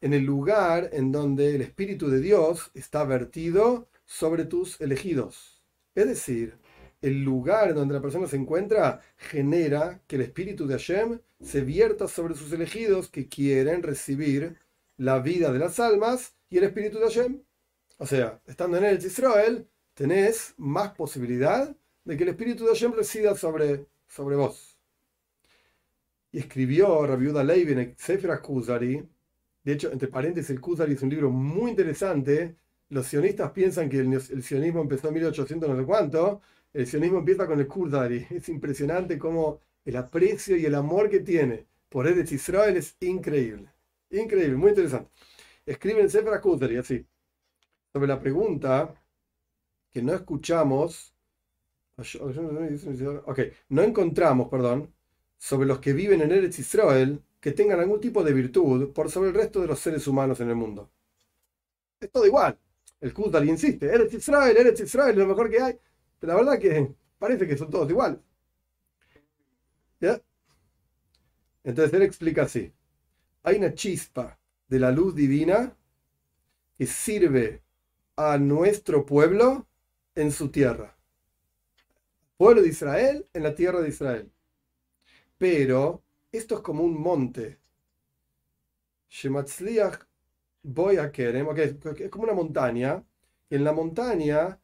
en 0.00 0.14
el 0.14 0.24
lugar 0.24 0.90
en 0.92 1.12
donde 1.12 1.54
el 1.54 1.62
Espíritu 1.62 2.08
de 2.08 2.20
Dios 2.20 2.70
está 2.74 3.04
vertido 3.04 3.88
sobre 4.06 4.44
tus 4.44 4.80
elegidos. 4.80 5.62
Es 5.94 6.06
decir, 6.06 6.58
el 7.02 7.22
lugar 7.22 7.74
donde 7.74 7.94
la 7.94 8.02
persona 8.02 8.26
se 8.26 8.36
encuentra 8.36 9.00
genera 9.16 10.02
que 10.06 10.16
el 10.16 10.22
Espíritu 10.22 10.66
de 10.66 10.74
Hashem 10.74 11.20
se 11.42 11.62
vierta 11.62 12.08
sobre 12.08 12.34
sus 12.34 12.52
elegidos 12.52 13.08
que 13.08 13.28
quieren 13.28 13.82
recibir 13.82 14.58
la 14.96 15.18
vida 15.18 15.52
de 15.52 15.58
las 15.58 15.80
almas 15.80 16.34
y 16.50 16.58
el 16.58 16.64
Espíritu 16.64 16.98
de 16.98 17.04
Hashem. 17.04 17.42
O 17.98 18.06
sea, 18.06 18.40
estando 18.46 18.76
en 18.76 18.84
el 18.84 19.04
Israel, 19.04 19.66
tenés 19.94 20.54
más 20.58 20.92
posibilidad 20.92 21.74
de 22.04 22.16
que 22.16 22.22
el 22.22 22.30
Espíritu 22.30 22.64
de 22.64 22.70
Hashem 22.70 22.92
resida 22.92 23.36
sobre, 23.36 23.86
sobre 24.08 24.36
vos. 24.36 24.78
Y 26.32 26.38
escribió 26.38 27.06
Rabiuda 27.06 27.42
en 27.42 27.78
el 27.78 27.94
Sefer 27.96 28.40
Kuzari. 28.40 29.06
De 29.62 29.72
hecho, 29.72 29.92
entre 29.92 30.08
paréntesis, 30.08 30.50
el 30.50 30.60
Kuzari 30.60 30.94
es 30.94 31.02
un 31.02 31.10
libro 31.10 31.30
muy 31.30 31.70
interesante. 31.70 32.56
Los 32.88 33.06
sionistas 33.06 33.50
piensan 33.52 33.88
que 33.88 33.98
el, 33.98 34.42
sionismo 34.42 34.80
empezó 34.80 35.08
en 35.08 35.14
1800 35.14 35.68
no 35.68 35.76
sé 35.76 35.84
cuánto. 35.84 36.40
El 36.72 36.86
sionismo 36.86 37.18
empieza 37.18 37.46
con 37.46 37.60
el 37.60 37.66
Kuzari. 37.66 38.26
Es 38.30 38.48
impresionante 38.48 39.18
cómo 39.18 39.60
el 39.84 39.96
aprecio 39.96 40.56
y 40.56 40.64
el 40.66 40.74
amor 40.74 41.10
que 41.10 41.20
tiene 41.20 41.66
por 41.88 42.06
Eretz 42.06 42.32
Israel 42.32 42.76
es 42.76 42.96
increíble. 43.00 43.68
Increíble, 44.10 44.56
muy 44.56 44.70
interesante. 44.70 45.10
Escribe 45.66 46.00
en 46.00 46.10
Sefer 46.10 46.40
Kuzari 46.40 46.76
así. 46.76 47.04
Sobre 47.92 48.08
la 48.08 48.18
pregunta 48.18 48.94
que 49.90 50.02
no 50.02 50.14
escuchamos. 50.14 51.14
Ok, 53.26 53.40
no 53.68 53.82
encontramos, 53.82 54.48
perdón, 54.48 54.90
sobre 55.36 55.66
los 55.66 55.80
que 55.80 55.92
viven 55.92 56.22
en 56.22 56.32
Eretz 56.32 56.58
Israel 56.58 57.22
que 57.40 57.52
tengan 57.52 57.80
algún 57.80 58.00
tipo 58.00 58.22
de 58.22 58.32
virtud 58.32 58.92
por 58.92 59.10
sobre 59.10 59.30
el 59.30 59.34
resto 59.34 59.60
de 59.60 59.66
los 59.66 59.80
seres 59.80 60.06
humanos 60.06 60.40
en 60.40 60.50
el 60.50 60.56
mundo. 60.56 60.90
Es 61.98 62.10
todo 62.10 62.26
igual. 62.26 62.58
El 63.00 63.14
Kudal 63.14 63.48
insiste, 63.48 63.86
Eretz 63.86 64.14
Israel, 64.14 64.56
Eretz 64.56 64.80
Israel 64.80 65.18
lo 65.18 65.26
mejor 65.26 65.50
que 65.50 65.60
hay. 65.60 65.78
Pero 66.18 66.32
la 66.34 66.38
verdad 66.38 66.58
que 66.58 66.94
parece 67.18 67.46
que 67.46 67.56
son 67.56 67.70
todos 67.70 67.88
iguales. 67.88 68.18
¿Ya? 70.00 70.20
Entonces 71.64 71.94
él 71.94 72.02
explica 72.02 72.42
así. 72.42 72.72
Hay 73.42 73.56
una 73.56 73.74
chispa 73.74 74.38
de 74.68 74.78
la 74.78 74.90
luz 74.90 75.14
divina 75.14 75.74
que 76.76 76.86
sirve 76.86 77.62
a 78.16 78.36
nuestro 78.38 79.06
pueblo 79.06 79.66
en 80.14 80.30
su 80.30 80.50
tierra. 80.50 80.96
Pueblo 82.36 82.62
de 82.62 82.68
Israel 82.68 83.26
en 83.32 83.42
la 83.42 83.54
tierra 83.54 83.80
de 83.80 83.88
Israel 83.88 84.30
pero 85.40 86.02
esto 86.38 86.56
es 86.56 86.60
como 86.60 86.84
un 86.84 87.00
monte. 87.00 87.58
voy 90.62 90.96
a 90.96 91.10
es 92.04 92.10
como 92.10 92.24
una 92.24 92.34
montaña. 92.34 93.02
Y 93.48 93.56
en 93.56 93.64
la 93.64 93.72
montaña 93.72 94.58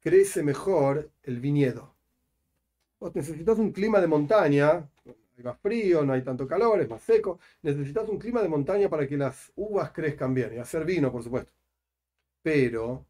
crece 0.00 0.42
mejor 0.42 1.10
el 1.24 1.40
viñedo. 1.40 1.94
Vos 3.00 3.14
necesitas 3.14 3.58
un 3.58 3.72
clima 3.72 4.00
de 4.00 4.06
montaña, 4.06 4.88
hay 5.36 5.44
más 5.44 5.58
frío, 5.60 6.04
no 6.04 6.12
hay 6.12 6.22
tanto 6.22 6.46
calor, 6.46 6.80
es 6.80 6.88
más 6.88 7.02
seco. 7.02 7.38
Necesitas 7.62 8.08
un 8.08 8.18
clima 8.18 8.42
de 8.42 8.48
montaña 8.48 8.88
para 8.88 9.06
que 9.06 9.16
las 9.16 9.52
uvas 9.56 9.92
crezcan 9.92 10.34
bien 10.34 10.54
y 10.54 10.58
hacer 10.58 10.84
vino, 10.84 11.10
por 11.10 11.22
supuesto. 11.22 11.52
Pero 12.42 13.04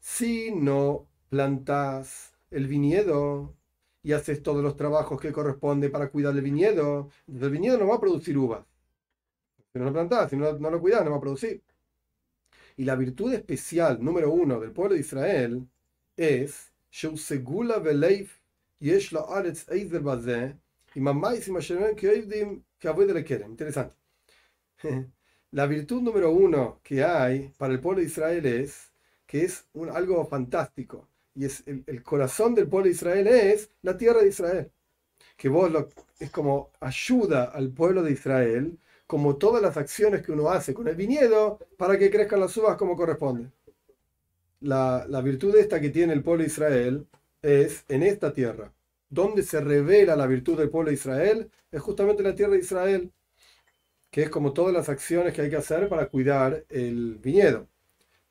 si 0.00 0.52
no 0.52 1.06
plantas 1.28 2.32
el 2.50 2.66
viñedo 2.66 3.54
y 4.02 4.12
haces 4.12 4.42
todos 4.42 4.62
los 4.62 4.76
trabajos 4.76 5.20
que 5.20 5.32
corresponde 5.32 5.90
para 5.90 6.10
cuidar 6.10 6.34
el 6.34 6.42
viñedo, 6.42 7.10
el 7.26 7.50
viñedo 7.50 7.78
no 7.78 7.88
va 7.88 7.96
a 7.96 8.00
producir 8.00 8.38
uvas. 8.38 8.64
Si 9.72 9.78
no 9.78 9.86
lo 9.86 9.92
plantas, 9.92 10.30
si 10.30 10.36
no, 10.36 10.52
no 10.58 10.70
lo 10.70 10.80
cuidas, 10.80 11.04
no 11.04 11.10
va 11.10 11.16
a 11.18 11.20
producir. 11.20 11.62
Y 12.76 12.84
la 12.84 12.94
virtud 12.94 13.32
especial 13.34 14.02
número 14.02 14.30
uno 14.30 14.60
del 14.60 14.72
pueblo 14.72 14.94
de 14.94 15.00
Israel 15.00 15.66
es 16.16 16.72
Interesante. 23.46 23.94
La 25.52 25.66
virtud 25.66 26.02
número 26.02 26.30
uno 26.30 26.80
que 26.82 27.04
hay 27.04 27.52
para 27.56 27.72
el 27.72 27.80
pueblo 27.80 28.00
de 28.00 28.06
Israel 28.06 28.44
es 28.46 28.92
que 29.26 29.44
es 29.44 29.66
un, 29.72 29.90
algo 29.90 30.26
fantástico. 30.26 31.08
Y 31.36 31.44
es 31.44 31.62
el, 31.66 32.02
corazón 32.02 32.54
del 32.54 32.68
pueblo 32.68 32.86
de 32.86 32.94
Israel 32.94 33.26
es 33.28 33.70
la 33.82 33.96
tierra 33.96 34.20
de 34.22 34.28
Israel. 34.28 34.72
Que 35.36 35.48
vos 35.48 35.70
es 36.18 36.30
como 36.30 36.72
ayuda 36.80 37.44
al 37.44 37.70
pueblo 37.70 38.02
de 38.02 38.12
Israel, 38.12 38.78
como 39.06 39.36
todas 39.36 39.62
las 39.62 39.76
acciones 39.76 40.22
que 40.22 40.32
uno 40.32 40.50
hace 40.50 40.74
con 40.74 40.88
el 40.88 40.96
viñedo, 40.96 41.58
para 41.76 41.98
que 41.98 42.10
crezcan 42.10 42.40
las 42.40 42.56
uvas 42.56 42.76
como 42.76 42.96
corresponde. 42.96 43.50
La, 44.60 45.06
la 45.08 45.20
virtud 45.20 45.54
esta 45.56 45.80
que 45.80 45.90
tiene 45.90 46.14
el 46.14 46.22
pueblo 46.22 46.42
de 46.42 46.48
Israel 46.48 47.06
es 47.42 47.84
en 47.88 48.02
esta 48.02 48.32
tierra. 48.32 48.72
Donde 49.08 49.42
se 49.42 49.60
revela 49.60 50.16
la 50.16 50.26
virtud 50.26 50.58
del 50.58 50.70
pueblo 50.70 50.88
de 50.88 50.94
Israel 50.94 51.50
es 51.70 51.80
justamente 51.80 52.22
en 52.22 52.28
la 52.28 52.34
tierra 52.34 52.54
de 52.54 52.58
Israel 52.58 53.12
que 54.16 54.22
es 54.22 54.30
como 54.30 54.54
todas 54.54 54.72
las 54.72 54.88
acciones 54.88 55.34
que 55.34 55.42
hay 55.42 55.50
que 55.50 55.56
hacer 55.56 55.90
para 55.90 56.08
cuidar 56.08 56.64
el 56.70 57.16
viñedo. 57.16 57.68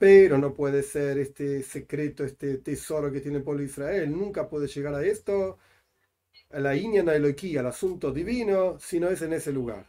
Pero 0.06 0.38
no 0.38 0.54
puede 0.54 0.84
ser 0.84 1.18
este 1.18 1.64
secreto, 1.64 2.24
este 2.24 2.60
tesoro 2.60 3.12
que 3.12 3.22
tiene 3.22 3.40
el 3.40 3.44
pueblo 3.44 3.62
de 3.62 3.70
Israel. 3.70 4.12
Nunca 4.12 4.48
puede 4.48 4.68
llegar 4.68 4.94
a 4.94 5.04
esto, 5.04 5.58
a 6.52 6.60
la 6.60 6.76
Iñana 6.76 7.16
Eloquí, 7.16 7.58
al 7.58 7.66
asunto 7.66 8.12
divino, 8.12 8.78
si 8.80 9.00
no 9.00 9.10
es 9.10 9.24
en 9.24 9.34
ese 9.34 9.52
lugar. 9.52 9.88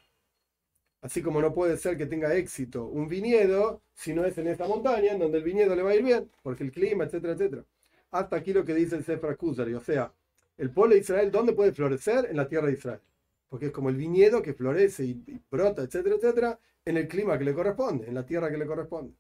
Así 1.03 1.21
como 1.21 1.43
no 1.43 1.53
puede 1.53 1.77
ser 1.77 1.99
que 1.99 2.07
tenga 2.07 2.35
éxito 2.35 2.87
un 2.87 3.09
viñedo 3.09 3.83
si 3.93 4.15
no 4.15 4.25
es 4.25 4.39
en 4.39 4.47
esta 4.49 4.67
montaña, 4.67 5.13
en 5.13 5.19
donde 5.19 5.37
el 5.37 5.45
viñedo 5.45 5.77
le 5.77 5.83
va 5.83 5.91
a 5.91 5.97
ir 5.97 6.03
bien, 6.03 6.31
porque 6.43 6.65
el 6.65 6.73
clima, 6.73 7.05
etcétera, 7.05 7.35
etcétera. 7.35 7.65
Hasta 8.13 8.37
aquí 8.37 8.55
lo 8.55 8.65
que 8.65 8.75
dice 8.75 8.97
el 8.97 9.05
Sefer 9.05 9.37
Kuzari. 9.37 9.75
O 9.75 9.81
sea, 9.81 10.15
el 10.57 10.71
pueblo 10.71 10.95
de 10.95 11.03
Israel, 11.03 11.31
¿dónde 11.31 11.53
puede 11.53 11.73
florecer? 11.73 12.29
En 12.31 12.39
la 12.39 12.49
tierra 12.49 12.69
de 12.69 12.73
Israel 12.73 13.01
porque 13.49 13.67
es 13.67 13.73
como 13.73 13.91
el 13.91 13.97
viñedo 13.97 14.43
que 14.43 14.55
florece 14.55 15.05
y, 15.05 15.41
brota, 15.51 15.83
etcétera, 15.83 16.17
etcétera, 16.17 16.59
en 16.85 16.97
el 16.97 17.07
clima 17.09 17.39
que 17.39 17.45
le 17.45 17.55
corresponde, 17.55 18.09
en 18.09 18.15
la 18.15 18.27
tierra 18.27 18.51
que 18.51 18.59
le 18.59 18.67
corresponde. 18.67 19.15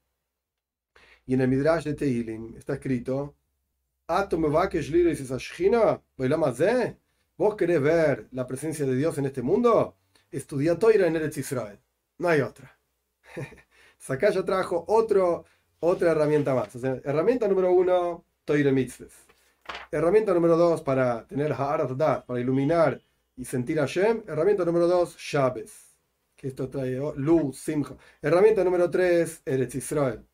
Y 1.26 1.34
en 1.34 1.40
el 1.40 1.48
Midrash 1.48 1.84
de 1.84 1.94
Tehilim 1.94 2.56
está 2.56 2.74
escrito, 2.74 3.34
¿Vos 7.38 7.54
querés 7.56 7.82
ver 7.82 8.28
la 8.30 8.46
presencia 8.46 8.86
de 8.86 8.96
Dios 8.96 9.18
en 9.18 9.26
este 9.26 9.42
mundo? 9.42 9.96
Estudia 10.30 10.78
Toira 10.78 11.06
en 11.06 11.16
Eretz 11.16 11.36
Israel. 11.38 11.78
No 12.18 12.28
hay 12.28 12.40
otra. 12.40 12.78
Acá 14.08 14.30
ya 14.30 14.44
trajo 14.44 14.84
otro, 14.86 15.44
otra 15.80 16.12
herramienta 16.12 16.54
más. 16.54 16.74
O 16.76 16.78
sea, 16.78 17.00
herramienta 17.04 17.48
número 17.48 17.72
uno, 17.72 18.24
Toira 18.44 18.70
Mitzvah. 18.70 19.08
Herramienta 19.90 20.32
número 20.32 20.56
dos, 20.56 20.82
para 20.82 21.26
tener 21.26 21.52
Ha'arat 21.52 22.24
para 22.24 22.40
iluminar 22.40 23.00
y 23.36 23.44
sentir 23.44 23.80
a 23.80 23.86
Shem. 23.86 24.22
Herramienta 24.26 24.64
número 24.64 24.86
2, 24.86 25.16
Shabes. 25.18 25.96
Que 26.34 26.48
esto 26.48 26.68
trae 26.68 26.98
oh, 27.00 27.14
luz, 27.16 27.58
simcha. 27.58 27.96
Herramienta 28.22 28.64
número 28.64 28.90
3, 28.90 29.42
Eretz 29.44 29.74
Israel. 29.74 30.24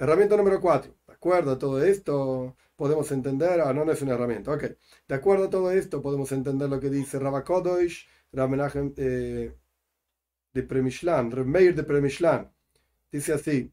Herramienta 0.00 0.34
número 0.34 0.62
4. 0.62 0.94
De 1.08 1.12
acuerdo 1.12 1.50
a 1.50 1.58
todo 1.58 1.84
esto, 1.84 2.56
podemos 2.74 3.12
entender, 3.12 3.60
ah, 3.60 3.74
no, 3.74 3.84
no 3.84 3.92
es 3.92 4.00
una 4.00 4.14
herramienta, 4.14 4.50
ok. 4.50 4.64
De 5.06 5.14
acuerdo 5.14 5.44
a 5.44 5.50
todo 5.50 5.70
esto, 5.70 6.00
podemos 6.00 6.32
entender 6.32 6.70
lo 6.70 6.80
que 6.80 6.88
dice 6.88 7.18
Rabakodosh, 7.18 8.06
Ramenachem 8.32 8.94
eh, 8.96 9.54
de 10.54 10.62
Premishlan, 10.62 11.30
Remeir 11.30 11.74
de 11.74 11.82
Premishlan. 11.82 12.50
Dice 13.12 13.34
así, 13.34 13.70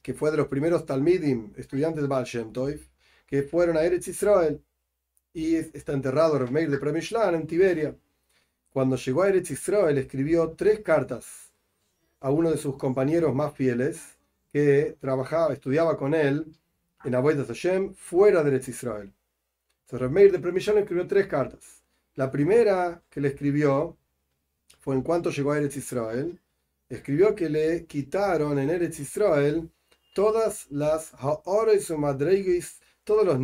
que 0.00 0.14
fue 0.14 0.30
de 0.30 0.36
los 0.36 0.46
primeros 0.46 0.86
Talmidim, 0.86 1.52
estudiantes 1.56 2.02
de 2.02 2.08
Baal 2.08 2.24
Shem 2.24 2.52
que 3.26 3.42
fueron 3.42 3.76
a 3.76 3.82
Eretz 3.82 4.06
Israel. 4.06 4.62
Y 5.32 5.56
está 5.56 5.92
enterrado 5.92 6.38
Remeir 6.38 6.70
de 6.70 6.78
Premishlan 6.78 7.34
en 7.34 7.48
Tiberia. 7.48 7.96
Cuando 8.70 8.94
llegó 8.94 9.24
a 9.24 9.28
Eretz 9.28 9.50
Israel, 9.50 9.98
escribió 9.98 10.50
tres 10.52 10.82
cartas 10.82 11.52
a 12.20 12.30
uno 12.30 12.52
de 12.52 12.58
sus 12.58 12.76
compañeros 12.76 13.34
más 13.34 13.52
fieles, 13.54 14.15
que 14.56 14.96
trabajaba, 14.98 15.52
estudiaba 15.52 15.98
con 15.98 16.14
él 16.14 16.46
en 17.04 17.12
de 17.12 17.44
Hashem, 17.44 17.92
fuera 17.92 18.42
de 18.42 18.48
Eretz 18.48 18.68
Israel. 18.68 19.12
Entonces, 19.82 20.00
Remeir 20.00 20.32
de 20.32 20.38
Premishlan 20.38 20.78
escribió 20.78 21.06
tres 21.06 21.26
cartas. 21.26 21.84
La 22.14 22.30
primera 22.30 23.02
que 23.10 23.20
le 23.20 23.28
escribió 23.28 23.98
fue 24.78 24.94
en 24.94 25.02
cuanto 25.02 25.28
llegó 25.28 25.52
a 25.52 25.58
Eretz 25.58 25.76
Israel. 25.76 26.40
Escribió 26.88 27.34
que 27.34 27.50
le 27.50 27.84
quitaron 27.84 28.58
en 28.58 28.70
Eretz 28.70 28.98
Israel 28.98 29.70
todas 30.14 30.70
las 30.70 31.12
haores 31.18 31.90
o 31.90 31.98
madreguis, 31.98 32.80
todas 33.04 33.38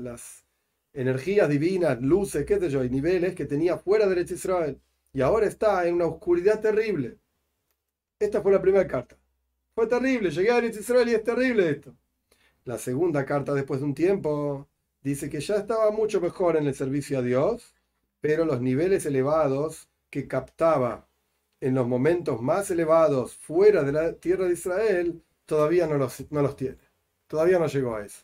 las 0.00 0.46
energías 0.94 1.46
divinas, 1.46 2.00
luces, 2.00 2.46
qué 2.46 2.58
sé 2.58 2.70
yo, 2.70 2.82
y 2.82 2.88
niveles 2.88 3.34
que 3.34 3.44
tenía 3.44 3.76
fuera 3.76 4.06
de 4.06 4.12
Eretz 4.12 4.30
Israel. 4.30 4.80
Y 5.12 5.20
ahora 5.20 5.44
está 5.44 5.86
en 5.86 5.96
una 5.96 6.06
oscuridad 6.06 6.58
terrible. 6.62 7.18
Esta 8.18 8.40
fue 8.40 8.50
la 8.50 8.62
primera 8.62 8.88
carta. 8.88 9.18
Fue 9.74 9.88
terrible, 9.88 10.30
llegué 10.30 10.52
a 10.52 10.58
Eretz 10.58 10.78
Israel 10.78 11.08
y 11.08 11.14
es 11.14 11.24
terrible 11.24 11.68
esto. 11.68 11.94
La 12.64 12.78
segunda 12.78 13.24
carta, 13.26 13.52
después 13.54 13.80
de 13.80 13.86
un 13.86 13.94
tiempo, 13.94 14.68
dice 15.02 15.28
que 15.28 15.40
ya 15.40 15.56
estaba 15.56 15.90
mucho 15.90 16.20
mejor 16.20 16.56
en 16.56 16.68
el 16.68 16.74
servicio 16.76 17.18
a 17.18 17.22
Dios, 17.22 17.74
pero 18.20 18.44
los 18.44 18.60
niveles 18.60 19.04
elevados 19.04 19.88
que 20.10 20.28
captaba 20.28 21.08
en 21.60 21.74
los 21.74 21.88
momentos 21.88 22.40
más 22.40 22.70
elevados 22.70 23.36
fuera 23.36 23.82
de 23.82 23.92
la 23.92 24.12
tierra 24.12 24.46
de 24.46 24.52
Israel, 24.52 25.22
todavía 25.44 25.88
no 25.88 25.98
los, 25.98 26.30
no 26.30 26.40
los 26.40 26.54
tiene. 26.54 26.78
Todavía 27.26 27.58
no 27.58 27.66
llegó 27.66 27.96
a 27.96 28.04
eso. 28.04 28.22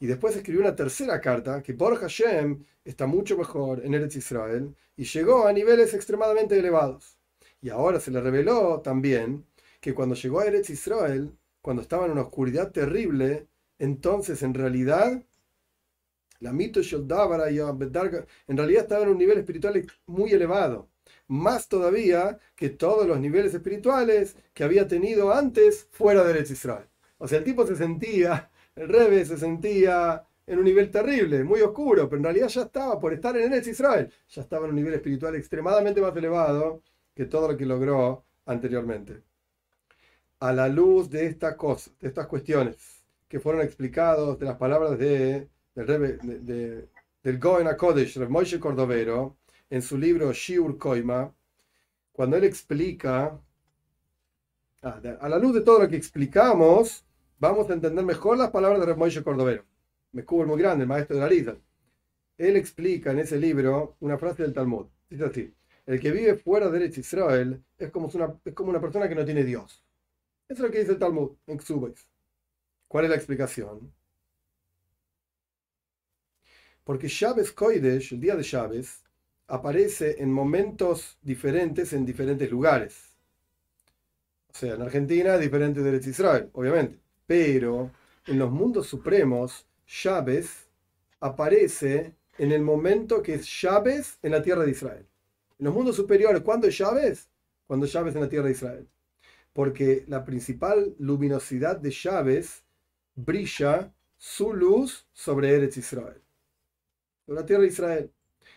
Y 0.00 0.06
después 0.06 0.34
escribió 0.34 0.60
una 0.60 0.74
tercera 0.74 1.20
carta 1.20 1.62
que 1.62 1.74
por 1.74 1.96
Hashem 1.96 2.64
está 2.84 3.06
mucho 3.06 3.38
mejor 3.38 3.84
en 3.84 3.94
Eretz 3.94 4.16
Israel 4.16 4.74
y 4.96 5.04
llegó 5.04 5.46
a 5.46 5.52
niveles 5.52 5.94
extremadamente 5.94 6.58
elevados. 6.58 7.16
Y 7.62 7.70
ahora 7.70 8.00
se 8.00 8.10
le 8.10 8.20
reveló 8.20 8.80
también 8.80 9.44
que 9.84 9.92
cuando 9.92 10.14
llegó 10.14 10.40
a 10.40 10.46
Eretz 10.46 10.70
Israel, 10.70 11.36
cuando 11.60 11.82
estaba 11.82 12.06
en 12.06 12.12
una 12.12 12.22
oscuridad 12.22 12.72
terrible, 12.72 13.48
entonces 13.78 14.42
en 14.42 14.54
realidad 14.54 15.22
la 16.40 16.54
mito 16.54 16.80
en 16.80 18.56
realidad 18.56 18.82
estaba 18.82 19.02
en 19.02 19.10
un 19.10 19.18
nivel 19.18 19.36
espiritual 19.36 19.86
muy 20.06 20.30
elevado, 20.30 20.88
más 21.28 21.68
todavía 21.68 22.38
que 22.56 22.70
todos 22.70 23.06
los 23.06 23.20
niveles 23.20 23.52
espirituales 23.52 24.36
que 24.54 24.64
había 24.64 24.88
tenido 24.88 25.34
antes 25.34 25.86
fuera 25.90 26.24
de 26.24 26.30
Eretz 26.30 26.52
Israel. 26.52 26.88
O 27.18 27.28
sea, 27.28 27.36
el 27.36 27.44
tipo 27.44 27.66
se 27.66 27.76
sentía, 27.76 28.50
el 28.76 28.88
Rebe 28.88 29.22
se 29.26 29.36
sentía 29.36 30.24
en 30.46 30.60
un 30.60 30.64
nivel 30.64 30.90
terrible, 30.90 31.44
muy 31.44 31.60
oscuro, 31.60 32.08
pero 32.08 32.20
en 32.20 32.24
realidad 32.24 32.48
ya 32.48 32.62
estaba 32.62 32.98
por 32.98 33.12
estar 33.12 33.36
en 33.36 33.52
Eretz 33.52 33.66
Israel, 33.66 34.10
ya 34.30 34.40
estaba 34.40 34.64
en 34.64 34.70
un 34.70 34.76
nivel 34.76 34.94
espiritual 34.94 35.34
extremadamente 35.36 36.00
más 36.00 36.16
elevado 36.16 36.82
que 37.14 37.26
todo 37.26 37.48
lo 37.52 37.56
que 37.58 37.66
logró 37.66 38.24
anteriormente. 38.46 39.33
A 40.44 40.52
la 40.52 40.68
luz 40.68 41.08
de 41.08 41.24
estas 41.24 41.54
cosas, 41.56 41.94
de 41.98 42.08
estas 42.08 42.26
cuestiones, 42.26 42.76
que 43.28 43.40
fueron 43.40 43.62
explicados 43.62 44.38
de 44.38 44.44
las 44.44 44.58
palabras 44.58 44.98
de, 44.98 45.48
del 45.74 47.38
Goen 47.40 47.66
HaKodesh, 47.66 48.18
Rev 48.18 48.60
Cordovero, 48.60 49.38
en 49.70 49.80
su 49.80 49.96
libro 49.96 50.30
Shiur 50.34 50.76
Koima, 50.76 51.34
cuando 52.12 52.36
él 52.36 52.44
explica, 52.44 53.40
ah, 54.82 55.00
a 55.18 55.28
la 55.30 55.38
luz 55.38 55.54
de 55.54 55.62
todo 55.62 55.78
lo 55.78 55.88
que 55.88 55.96
explicamos, 55.96 57.06
vamos 57.38 57.70
a 57.70 57.72
entender 57.72 58.04
mejor 58.04 58.36
las 58.36 58.50
palabras 58.50 58.80
de 58.80 58.86
Rev 58.86 58.98
Moshe 58.98 59.22
Cordovero. 59.22 59.64
Me 60.12 60.26
cubo 60.26 60.44
muy 60.44 60.58
grande, 60.58 60.82
el 60.82 60.88
maestro 60.90 61.16
de 61.16 61.22
la 61.22 61.28
Lisa. 61.30 61.56
Él 62.36 62.56
explica 62.56 63.12
en 63.12 63.20
ese 63.20 63.38
libro 63.38 63.96
una 64.00 64.18
frase 64.18 64.42
del 64.42 64.52
Talmud. 64.52 64.88
Dice 65.08 65.24
así, 65.24 65.54
el 65.86 65.98
que 65.98 66.10
vive 66.10 66.34
fuera 66.36 66.68
de 66.68 66.84
Israel 66.84 67.64
es 67.78 67.90
como 67.90 68.10
una, 68.12 68.38
es 68.44 68.52
como 68.52 68.68
una 68.68 68.80
persona 68.82 69.08
que 69.08 69.14
no 69.14 69.24
tiene 69.24 69.42
Dios. 69.42 69.83
Eso 70.48 70.62
es 70.62 70.68
lo 70.68 70.70
que 70.70 70.80
dice 70.80 70.92
el 70.92 70.98
Talmud 70.98 71.32
en 71.46 71.58
Ksubais. 71.58 72.06
¿Cuál 72.86 73.04
es 73.04 73.10
la 73.10 73.16
explicación? 73.16 73.92
Porque 76.84 77.08
Shabes 77.08 77.50
Koidesh, 77.50 78.12
el 78.12 78.20
día 78.20 78.36
de 78.36 78.42
Shabes, 78.42 79.02
aparece 79.48 80.22
en 80.22 80.30
momentos 80.30 81.18
diferentes 81.22 81.92
en 81.94 82.04
diferentes 82.04 82.50
lugares. 82.50 83.16
O 84.48 84.56
sea, 84.56 84.74
en 84.74 84.82
Argentina 84.82 85.34
es 85.34 85.40
diferente 85.40 85.80
de 85.80 86.10
Israel, 86.10 86.50
obviamente. 86.52 86.98
Pero 87.26 87.90
en 88.26 88.38
los 88.38 88.50
mundos 88.50 88.86
supremos, 88.86 89.66
Shabes 89.86 90.68
aparece 91.20 92.14
en 92.36 92.52
el 92.52 92.62
momento 92.62 93.22
que 93.22 93.34
es 93.34 93.46
Shabes 93.46 94.18
en 94.22 94.32
la 94.32 94.42
tierra 94.42 94.64
de 94.64 94.70
Israel. 94.70 95.06
En 95.58 95.64
los 95.64 95.74
mundos 95.74 95.96
superiores, 95.96 96.42
¿cuándo 96.42 96.66
es 96.66 96.74
Shabes? 96.74 97.28
Cuando 97.66 97.86
Shabes 97.86 98.14
en 98.14 98.20
la 98.20 98.28
tierra 98.28 98.46
de 98.46 98.52
Israel. 98.52 98.88
Porque 99.54 100.04
la 100.08 100.26
principal 100.26 100.94
luminosidad 100.98 101.78
de 101.78 101.90
Shabes 101.90 102.64
brilla 103.14 103.94
su 104.18 104.52
luz 104.52 105.06
sobre 105.12 105.54
Eretz 105.54 105.78
Israel, 105.78 106.20
sobre 107.24 107.40
la 107.40 107.46
tierra 107.46 107.62
de 107.62 107.68
Israel. 107.68 108.12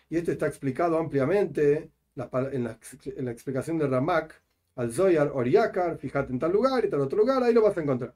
Y 0.10 0.18
esto 0.18 0.32
está 0.34 0.48
explicado 0.48 0.98
ampliamente 0.98 1.92
en 2.52 2.64
la, 2.64 3.32
explicación 3.32 3.78
de 3.78 3.88
Ramak 3.88 4.42
al 4.76 4.92
Zoyar 4.92 5.32
Oriakar, 5.34 5.98
fíjate 5.98 6.34
en 6.34 6.40
tal 6.40 6.52
lugar 6.52 6.86
y 6.86 6.90
tal 6.90 7.02
otro 7.02 7.18
lugar, 7.18 7.44
ahí 7.44 7.54
lo 7.54 7.62
vas 7.62 7.78
a 7.78 7.82
encontrar. 7.82 8.14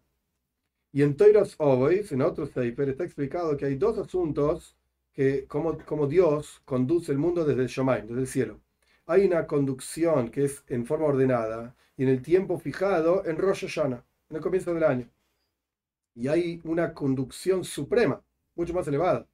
Y 0.91 1.03
en 1.03 1.15
Toiros 1.15 1.55
Ovois, 1.57 2.11
en 2.11 2.21
otro 2.21 2.45
Seifer, 2.45 2.89
está 2.89 3.03
explicado 3.03 3.55
que 3.55 3.65
hay 3.65 3.75
dos 3.75 3.97
asuntos 3.97 4.75
que, 5.13 5.45
como, 5.47 5.77
como 5.85 6.07
Dios 6.07 6.61
conduce 6.65 7.11
el 7.11 7.17
mundo 7.17 7.45
desde 7.45 7.61
el 7.61 7.67
Shomain, 7.67 8.07
desde 8.07 8.21
el 8.21 8.27
cielo. 8.27 8.59
Hay 9.05 9.25
una 9.25 9.47
conducción 9.47 10.29
que 10.29 10.45
es 10.45 10.63
en 10.67 10.85
forma 10.85 11.05
ordenada 11.05 11.75
en 12.03 12.09
el 12.09 12.21
tiempo 12.21 12.59
fijado 12.59 13.25
en 13.25 13.37
Rosh 13.37 13.67
Hashanah, 13.67 14.03
en 14.29 14.35
el 14.35 14.41
comienzo 14.41 14.73
del 14.73 14.83
año 14.83 15.09
y 16.15 16.27
hay 16.27 16.61
una 16.63 16.93
conducción 16.93 17.63
suprema, 17.63 18.21
mucho 18.55 18.73
más 18.73 18.87
elevada, 18.87 19.27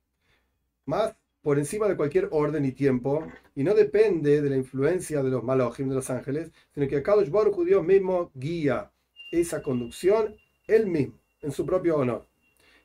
más 0.86 1.15
por 1.41 1.58
encima 1.58 1.88
de 1.88 1.95
cualquier 1.95 2.27
orden 2.32 2.65
y 2.65 2.71
tiempo, 2.71 3.25
y 3.56 3.63
no 3.63 3.73
depende 3.73 4.41
de 4.41 4.49
la 4.49 4.58
influencia 4.58 5.23
de 5.23 5.30
los 5.30 5.43
malojim, 5.43 5.89
de 5.89 5.95
los 5.95 6.10
ángeles, 6.10 6.51
sino 6.73 6.88
que 6.88 7.01
Kadosh 7.01 7.30
Baruch 7.30 7.58
Dios 7.65 7.84
mismo 7.84 8.32
guía 8.34 8.91
esa 9.32 9.62
conducción 9.62 10.36
él 10.67 10.88
mismo, 10.88 11.17
en 11.41 11.51
su 11.51 11.65
propio 11.65 11.97
honor. 11.97 12.27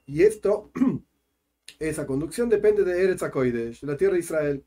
Y 0.06 0.22
esto, 0.22 0.70
esa 1.78 2.06
conducción 2.06 2.48
depende 2.48 2.84
de 2.84 3.02
Eretz 3.02 3.22
HaKoidesh, 3.22 3.80
de 3.80 3.86
la 3.86 3.96
tierra 3.96 4.14
de 4.14 4.20
Israel, 4.20 4.64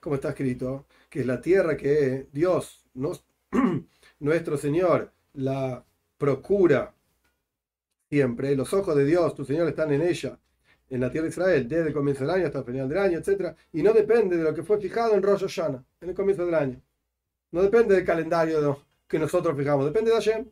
como 0.00 0.14
está 0.14 0.30
escrito, 0.30 0.86
que 1.10 1.20
es 1.20 1.26
la 1.26 1.40
tierra 1.40 1.76
que 1.76 2.28
Dios, 2.32 2.86
nuestro 4.24 4.56
Señor, 4.56 5.12
la 5.34 5.84
procura 6.16 6.94
siempre. 8.08 8.56
Los 8.56 8.72
ojos 8.72 8.96
de 8.96 9.04
Dios, 9.04 9.34
tu 9.34 9.44
Señor, 9.44 9.68
están 9.68 9.92
en 9.92 10.00
ella, 10.00 10.38
en 10.88 11.00
la 11.00 11.10
tierra 11.10 11.24
de 11.24 11.30
Israel, 11.30 11.68
desde 11.68 11.88
el 11.88 11.92
comienzo 11.92 12.24
del 12.24 12.30
año 12.30 12.46
hasta 12.46 12.60
el 12.60 12.64
final 12.64 12.88
del 12.88 12.98
año, 12.98 13.18
etc. 13.18 13.54
Y 13.72 13.82
no 13.82 13.92
depende 13.92 14.38
de 14.38 14.44
lo 14.44 14.54
que 14.54 14.62
fue 14.62 14.80
fijado 14.80 15.14
en 15.14 15.22
Rosh 15.22 15.42
Hashanah, 15.42 15.84
en 16.00 16.08
el 16.08 16.14
comienzo 16.14 16.46
del 16.46 16.54
año. 16.54 16.80
No 17.50 17.62
depende 17.62 17.94
del 17.94 18.04
calendario 18.04 18.80
que 19.06 19.18
nosotros 19.18 19.56
fijamos, 19.58 19.84
depende 19.84 20.10
de 20.10 20.16
Hashem. 20.16 20.48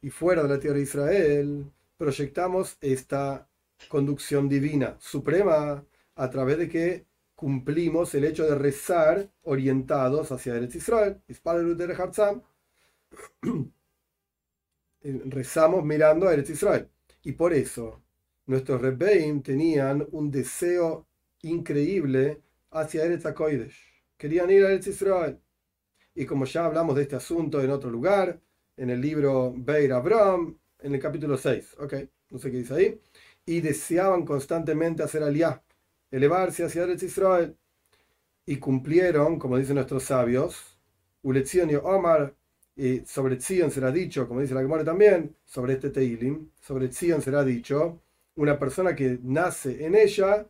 Y 0.00 0.10
fuera 0.10 0.42
de 0.42 0.48
la 0.48 0.58
tierra 0.58 0.76
de 0.76 0.82
Israel, 0.82 1.70
proyectamos 1.98 2.78
esta 2.80 3.46
conducción 3.88 4.48
divina 4.48 4.96
suprema 4.98 5.84
a 6.14 6.30
través 6.30 6.56
de 6.56 6.68
que 6.70 7.04
cumplimos 7.34 8.14
el 8.14 8.24
hecho 8.24 8.44
de 8.46 8.54
rezar 8.54 9.30
orientados 9.42 10.32
hacia 10.32 10.54
Eretz 10.56 10.76
Israel. 10.76 11.20
rezamos 15.02 15.84
mirando 15.84 16.28
a 16.28 16.32
Eretz 16.32 16.50
Israel. 16.50 16.88
Y 17.22 17.32
por 17.32 17.52
eso 17.52 18.02
nuestros 18.46 18.80
Rebbeim 18.80 19.42
tenían 19.42 20.06
un 20.12 20.30
deseo 20.30 21.06
increíble 21.42 22.42
hacia 22.70 23.04
Eretz 23.04 23.26
HaKoidesh. 23.26 23.76
Querían 24.16 24.50
ir 24.50 24.64
a 24.64 24.70
Eretz 24.70 24.88
Israel. 24.88 25.38
Y 26.14 26.26
como 26.26 26.44
ya 26.44 26.64
hablamos 26.64 26.96
de 26.96 27.02
este 27.02 27.16
asunto 27.16 27.62
en 27.62 27.70
otro 27.70 27.90
lugar, 27.90 28.40
en 28.76 28.90
el 28.90 29.00
libro 29.00 29.54
Beir 29.56 29.92
Abram, 29.92 30.58
en 30.78 30.94
el 30.94 31.00
capítulo 31.00 31.36
6, 31.36 31.76
ok, 31.78 31.94
no 32.30 32.38
sé 32.38 32.50
qué 32.50 32.58
dice 32.58 32.74
ahí, 32.74 33.00
y 33.46 33.60
deseaban 33.60 34.24
constantemente 34.24 35.02
hacer 35.02 35.22
aliá, 35.22 35.62
elevarse 36.10 36.64
hacia 36.64 36.84
Eretz 36.84 37.02
Israel. 37.02 37.56
Y 38.46 38.58
cumplieron, 38.58 39.38
como 39.38 39.56
dicen 39.56 39.76
nuestros 39.76 40.04
sabios, 40.04 40.78
Uletzion 41.22 41.70
y 41.70 41.76
Omar 41.76 42.34
sobre 43.06 43.36
Tzion 43.36 43.70
será 43.70 43.90
dicho, 43.92 44.26
como 44.26 44.40
dice 44.40 44.54
la 44.54 44.62
Gemara 44.62 44.84
también, 44.84 45.36
sobre 45.44 45.74
este 45.74 45.90
Teilim, 45.90 46.50
sobre 46.60 46.88
Tzion 46.88 47.22
será 47.22 47.44
dicho, 47.44 48.00
una 48.36 48.58
persona 48.58 48.94
que 48.94 49.18
nace 49.22 49.84
en 49.84 49.94
ella 49.94 50.46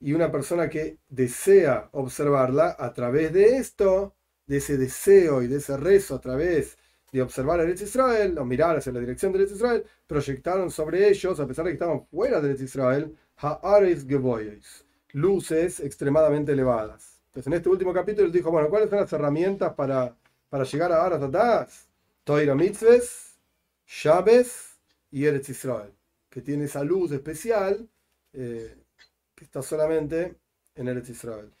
y 0.00 0.12
una 0.12 0.30
persona 0.30 0.68
que 0.68 0.98
desea 1.08 1.88
observarla 1.92 2.76
a 2.78 2.92
través 2.92 3.32
de 3.32 3.56
esto, 3.56 4.14
de 4.46 4.56
ese 4.56 4.76
deseo 4.76 5.42
y 5.42 5.46
de 5.46 5.56
ese 5.56 5.76
rezo 5.76 6.16
a 6.16 6.20
través 6.20 6.76
de 7.12 7.22
observar 7.22 7.60
a 7.60 7.62
Eretz 7.62 7.82
Israel 7.82 8.36
o 8.38 8.44
mirar 8.44 8.76
hacia 8.76 8.92
la 8.92 9.00
dirección 9.00 9.32
de 9.32 9.38
Eretz 9.38 9.52
Israel, 9.52 9.84
proyectaron 10.06 10.70
sobre 10.70 11.08
ellos, 11.08 11.38
a 11.38 11.46
pesar 11.46 11.64
de 11.64 11.70
que 11.70 11.74
estaban 11.74 12.06
fuera 12.06 12.40
de 12.40 12.50
Eretz 12.50 12.62
Israel, 12.62 13.16
Ha'ares 13.36 14.04
Geboyes, 14.06 14.84
luces 15.12 15.80
extremadamente 15.80 16.52
elevadas. 16.52 17.20
Entonces 17.26 17.46
en 17.46 17.52
este 17.54 17.68
último 17.68 17.92
capítulo 17.92 18.28
dijo, 18.30 18.50
bueno, 18.50 18.68
¿cuáles 18.68 18.90
son 18.90 19.00
las 19.00 19.12
herramientas 19.12 19.74
para, 19.74 20.16
para 20.48 20.64
llegar 20.64 20.92
a 20.92 21.04
Aras 21.04 21.88
Toira 22.24 22.54
Mitzves, 22.54 23.38
Shabes 23.86 24.78
y 25.10 25.24
Eretz 25.24 25.48
Israel, 25.48 25.92
que 26.28 26.42
tiene 26.42 26.64
esa 26.64 26.84
luz 26.84 27.12
especial 27.12 27.88
eh, 28.32 28.76
que 29.34 29.44
está 29.44 29.62
solamente 29.62 30.36
en 30.74 30.88
Eretz 30.88 31.10
Israel. 31.10 31.52